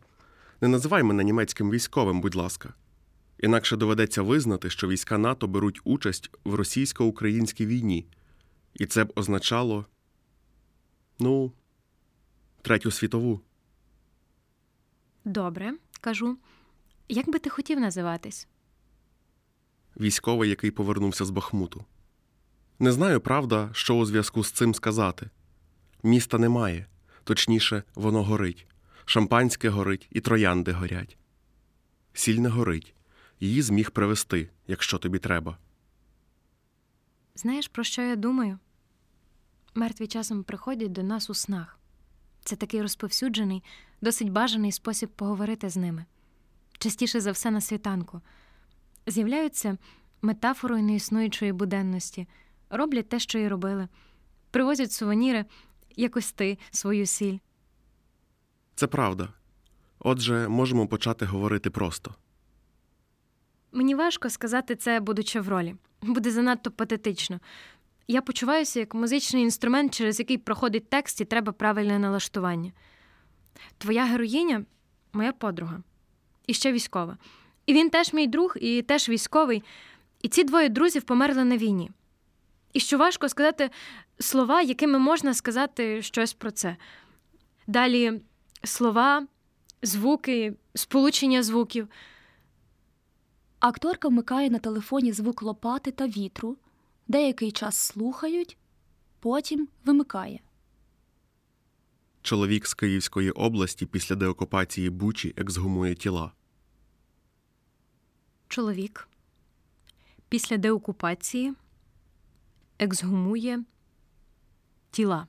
не 0.61 0.68
називай 0.68 1.03
мене 1.03 1.24
німецьким 1.24 1.70
військовим, 1.70 2.20
будь 2.20 2.35
ласка. 2.35 2.74
Інакше 3.38 3.76
доведеться 3.76 4.22
визнати, 4.22 4.70
що 4.70 4.88
війська 4.88 5.18
НАТО 5.18 5.46
беруть 5.46 5.81
участь 5.85 6.31
в 6.44 6.55
російсько-українській 6.55 7.66
війні, 7.66 8.07
і 8.74 8.87
це 8.87 9.05
б 9.05 9.12
означало 9.16 9.87
ну, 11.21 11.53
третю 12.63 12.91
світову. 12.91 13.41
Добре, 15.25 15.73
кажу. 16.01 16.39
Як 17.09 17.31
би 17.31 17.39
ти 17.39 17.51
хотів 17.51 17.81
називатись? 17.81 18.49
Військовий, 20.01 20.51
який 20.51 20.71
повернувся 20.71 21.25
з 21.25 21.31
Бахмуту. 21.31 21.85
Не 22.79 22.93
знаю, 22.93 23.21
правда, 23.21 23.71
що 23.73 23.97
у 23.97 24.05
зв'язку 24.05 24.45
з 24.45 24.53
цим 24.53 24.75
сказати. 24.75 25.31
Міста 26.03 26.39
немає, 26.39 26.87
точніше, 27.25 27.83
воно 27.95 28.25
горить. 28.25 28.67
Шампанське 29.05 29.69
горить 29.69 30.09
і 30.11 30.21
троянди 30.21 30.73
горять. 30.73 31.19
Сіль 32.13 32.39
не 32.39 32.49
горить. 32.49 32.95
Її 33.41 33.63
зміг 33.63 33.91
привезти, 33.91 34.51
якщо 34.67 34.99
тобі 34.99 35.19
треба. 35.19 35.59
Знаєш, 37.35 37.69
про 37.69 37.85
що 37.85 38.03
я 38.03 38.17
думаю? 38.17 38.59
Мертві 39.81 40.07
часом 40.07 40.43
приходять 40.43 40.93
до 40.93 41.03
нас 41.03 41.31
у 41.31 41.35
снах. 41.35 41.79
Це 42.45 42.57
такий 42.57 42.83
розповсюджений, 42.83 43.62
досить 44.01 44.33
бажаний 44.33 44.73
спосіб 44.73 45.09
поговорити 45.09 45.69
з 45.69 45.77
ними. 45.77 46.05
Частіше 46.79 47.21
за 47.21 47.33
все 47.33 47.51
на 47.51 47.61
світанку. 47.61 48.21
З'являються 49.07 49.79
метафорою 50.23 50.83
неіснуючої 50.83 51.53
буденності, 51.53 52.29
роблять 52.71 53.09
те, 53.09 53.19
що 53.19 53.38
й 53.38 53.49
робили, 53.49 53.88
привозять 54.51 54.93
сувеніри, 54.93 55.45
якось 55.97 56.33
ти 56.33 56.59
свою 56.71 57.07
сіль. 57.07 57.38
Це 58.75 58.87
правда. 58.87 59.29
Отже, 59.99 60.49
можемо 60.49 60.87
почати 60.87 61.27
говорити 61.27 61.71
просто. 61.71 62.14
Мені 63.73 63.95
важко 63.95 64.31
сказати 64.31 64.77
це, 64.77 65.01
будучи 65.01 65.40
в 65.40 65.49
ролі. 65.49 65.77
Буде 66.03 66.31
занадто 66.31 66.71
патетично. 66.71 67.40
Я 68.11 68.23
почуваюся 68.23 68.81
як 68.81 68.94
музичний 68.94 69.42
інструмент, 69.42 69.94
через 69.94 70.18
який 70.18 70.38
проходить 70.38 70.88
текст 70.88 71.20
і 71.20 71.25
треба 71.25 71.53
правильне 71.53 71.99
налаштування. 71.99 72.73
Твоя 73.79 74.05
героїня 74.05 74.64
моя 75.12 75.33
подруга, 75.33 75.83
і 76.46 76.55
ще 76.55 76.73
військова. 76.73 77.18
І 77.66 77.75
він 77.75 77.90
теж 77.90 78.12
мій 78.12 78.27
друг, 78.27 78.57
і 78.61 78.83
теж 78.83 79.09
військовий. 79.09 79.62
І 80.23 80.29
ці 80.29 80.44
двоє 80.44 80.68
друзів 80.68 81.03
померли 81.03 81.44
на 81.44 81.57
війні. 81.57 81.90
І 82.73 82.81
що 82.81 82.99
важко 82.99 83.29
сказати 83.29 83.70
слова, 84.18 84.62
якими 84.62 84.99
можна 84.99 85.35
сказати 85.35 86.03
щось 86.03 86.33
про 86.33 86.51
це. 86.51 86.77
Далі 87.66 88.20
слова, 88.64 89.27
звуки, 89.83 90.55
сполучення 90.75 91.42
звуків. 91.42 91.88
Акторка 93.61 94.09
вмикає 94.09 94.51
на 94.51 94.59
телефоні 94.59 95.12
звук 95.12 95.42
лопати 95.42 95.90
та 95.90 96.07
вітру, 96.07 96.57
деякий 97.11 97.53
час 97.53 97.77
слухають, 97.77 98.57
потім 99.20 99.68
вимикає. 99.85 100.40
Чоловік 102.23 102.66
з 102.66 102.75
Київської 102.75 103.31
області 103.31 103.87
після 103.87 104.16
деокупації 104.16 104.90
Бучі 104.90 105.35
ексгумує 105.37 105.94
тіла. 105.94 106.33
Чоловік 108.49 109.09
після 110.29 110.57
деокупації 110.57 111.55
ексгумує 112.79 113.64
тіла. 114.90 115.27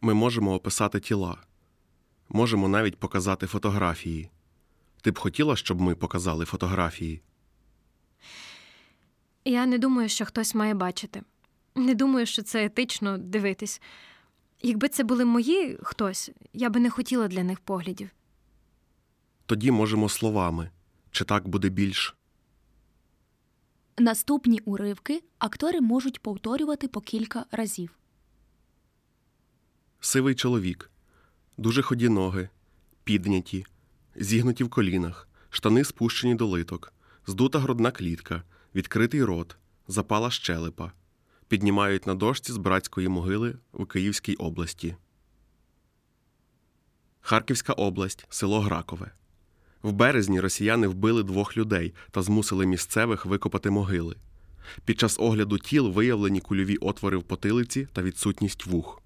Ми 0.00 0.14
можемо 0.14 0.54
описати 0.54 1.00
тіла, 1.00 1.42
можемо 2.28 2.68
навіть 2.68 2.98
показати 2.98 3.46
фотографії. 3.46 4.30
Ти 5.02 5.10
б 5.10 5.18
хотіла, 5.18 5.56
щоб 5.56 5.80
ми 5.80 5.94
показали 5.94 6.44
фотографії? 6.44 7.22
Я 9.44 9.66
не 9.66 9.78
думаю, 9.78 10.08
що 10.08 10.24
хтось 10.24 10.54
має 10.54 10.74
бачити. 10.74 11.22
Не 11.74 11.94
думаю, 11.94 12.26
що 12.26 12.42
це 12.42 12.64
етично 12.64 13.18
дивитись. 13.18 13.80
Якби 14.62 14.88
це 14.88 15.04
були 15.04 15.24
мої 15.24 15.78
хтось, 15.82 16.30
я 16.52 16.70
би 16.70 16.80
не 16.80 16.90
хотіла 16.90 17.28
для 17.28 17.42
них 17.42 17.60
поглядів. 17.60 18.10
Тоді 19.46 19.70
можемо 19.70 20.08
словами. 20.08 20.70
Чи 21.10 21.24
так 21.24 21.48
буде 21.48 21.68
більш? 21.68 22.16
Наступні 23.98 24.60
уривки 24.64 25.22
актори 25.38 25.80
можуть 25.80 26.22
повторювати 26.22 26.88
по 26.88 27.00
кілька 27.00 27.44
разів. 27.50 27.96
сивий 30.00 30.34
чоловік, 30.34 30.90
дуже 31.56 31.82
ході 31.82 32.08
ноги, 32.08 32.48
підняті, 33.04 33.66
зігнуті 34.16 34.64
в 34.64 34.70
колінах, 34.70 35.28
штани 35.50 35.84
спущені 35.84 36.34
до 36.34 36.46
литок, 36.46 36.92
здута 37.26 37.58
грудна 37.58 37.90
клітка, 37.90 38.42
відкритий 38.74 39.24
рот, 39.24 39.56
запала 39.88 40.30
щелепа. 40.30 40.92
Піднімають 41.48 42.06
на 42.06 42.14
дошці 42.14 42.52
з 42.52 42.56
братської 42.56 43.08
могили 43.08 43.58
в 43.72 43.86
Київській 43.86 44.34
області. 44.34 44.96
Харківська 47.20 47.72
область, 47.72 48.26
село 48.28 48.60
Гракове. 48.60 49.10
В 49.82 49.92
березні 49.92 50.40
росіяни 50.40 50.88
вбили 50.88 51.22
двох 51.22 51.56
людей 51.56 51.94
та 52.10 52.22
змусили 52.22 52.66
місцевих 52.66 53.26
викопати 53.26 53.70
могили. 53.70 54.16
Під 54.84 55.00
час 55.00 55.18
огляду 55.18 55.58
тіл 55.58 55.90
виявлені 55.90 56.40
кульові 56.40 56.76
отвори 56.76 57.16
в 57.16 57.22
потилиці 57.22 57.88
та 57.92 58.02
відсутність 58.02 58.66
вух. 58.66 59.02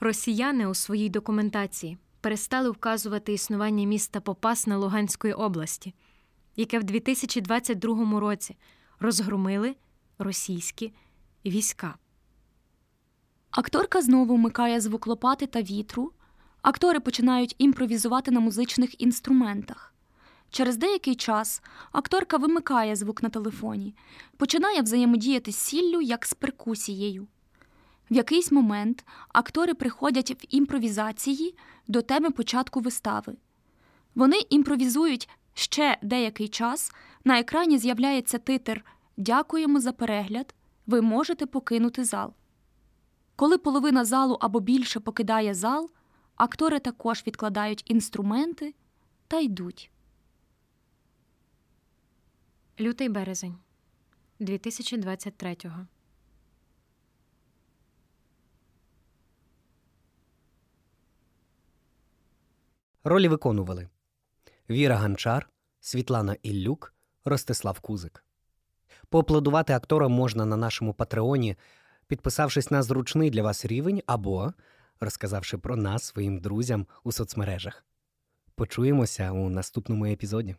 Росіяни 0.00 0.66
у 0.66 0.74
своїй 0.74 1.08
документації 1.08 1.98
перестали 2.20 2.70
вказувати 2.70 3.32
існування 3.32 3.86
міста 3.86 4.20
Попасна 4.20 4.76
Луганської 4.76 5.34
області, 5.34 5.94
яке 6.56 6.78
в 6.78 6.84
2022 6.84 8.20
році 8.20 8.56
розгромили 9.00 9.76
російські 10.18 10.92
війська. 11.46 11.94
Акторка 13.50 14.02
знову 14.02 14.34
вмикає 14.34 14.80
звук 14.80 15.06
лопати 15.06 15.46
та 15.46 15.62
вітру. 15.62 16.12
Актори 16.62 17.00
починають 17.00 17.54
імпровізувати 17.58 18.30
на 18.30 18.40
музичних 18.40 19.00
інструментах. 19.00 19.94
Через 20.50 20.76
деякий 20.76 21.14
час 21.14 21.62
акторка 21.92 22.36
вимикає 22.36 22.96
звук 22.96 23.22
на 23.22 23.28
телефоні, 23.28 23.94
починає 24.36 24.82
взаємодіяти 24.82 25.52
з 25.52 25.56
сіллю 25.56 26.00
як 26.00 26.26
з 26.26 26.34
перкусією. 26.34 27.26
В 28.10 28.14
якийсь 28.14 28.52
момент 28.52 29.04
актори 29.28 29.74
приходять 29.74 30.30
в 30.30 30.46
імпровізації 30.56 31.54
до 31.88 32.02
теми 32.02 32.30
початку 32.30 32.80
вистави. 32.80 33.36
Вони 34.14 34.36
імпровізують 34.50 35.28
ще 35.54 35.98
деякий 36.02 36.48
час. 36.48 36.92
На 37.24 37.40
екрані 37.40 37.78
з'являється 37.78 38.38
титр 38.38 38.84
Дякуємо 39.16 39.80
за 39.80 39.92
перегляд. 39.92 40.54
Ви 40.86 41.02
можете 41.02 41.46
покинути 41.46 42.04
зал. 42.04 42.34
Коли 43.36 43.58
половина 43.58 44.04
залу 44.04 44.38
або 44.40 44.60
більше 44.60 45.00
покидає 45.00 45.54
зал, 45.54 45.90
актори 46.36 46.78
також 46.78 47.24
відкладають 47.26 47.90
інструменти 47.90 48.74
та 49.28 49.40
йдуть. 49.40 49.90
Лютий 52.80 53.08
березень 53.08 53.58
2023-го. 54.40 55.86
Ролі 63.04 63.28
виконували 63.28 63.88
Віра 64.72 64.96
Ганчар, 64.96 65.48
Світлана 65.80 66.36
Іллюк, 66.42 66.94
Ростислав 67.24 67.80
Кузик. 67.80 68.24
Поаплодувати 69.08 69.72
акторам 69.72 70.12
можна 70.12 70.46
на 70.46 70.56
нашому 70.56 70.94
патреоні, 70.94 71.56
підписавшись 72.06 72.70
на 72.70 72.82
зручний 72.82 73.30
для 73.30 73.42
вас 73.42 73.64
рівень 73.64 74.02
або 74.06 74.52
розказавши 75.00 75.58
про 75.58 75.76
нас 75.76 76.04
своїм 76.04 76.38
друзям 76.38 76.86
у 77.04 77.12
соцмережах. 77.12 77.84
Почуємося 78.54 79.32
у 79.32 79.48
наступному 79.48 80.06
епізоді. 80.06 80.56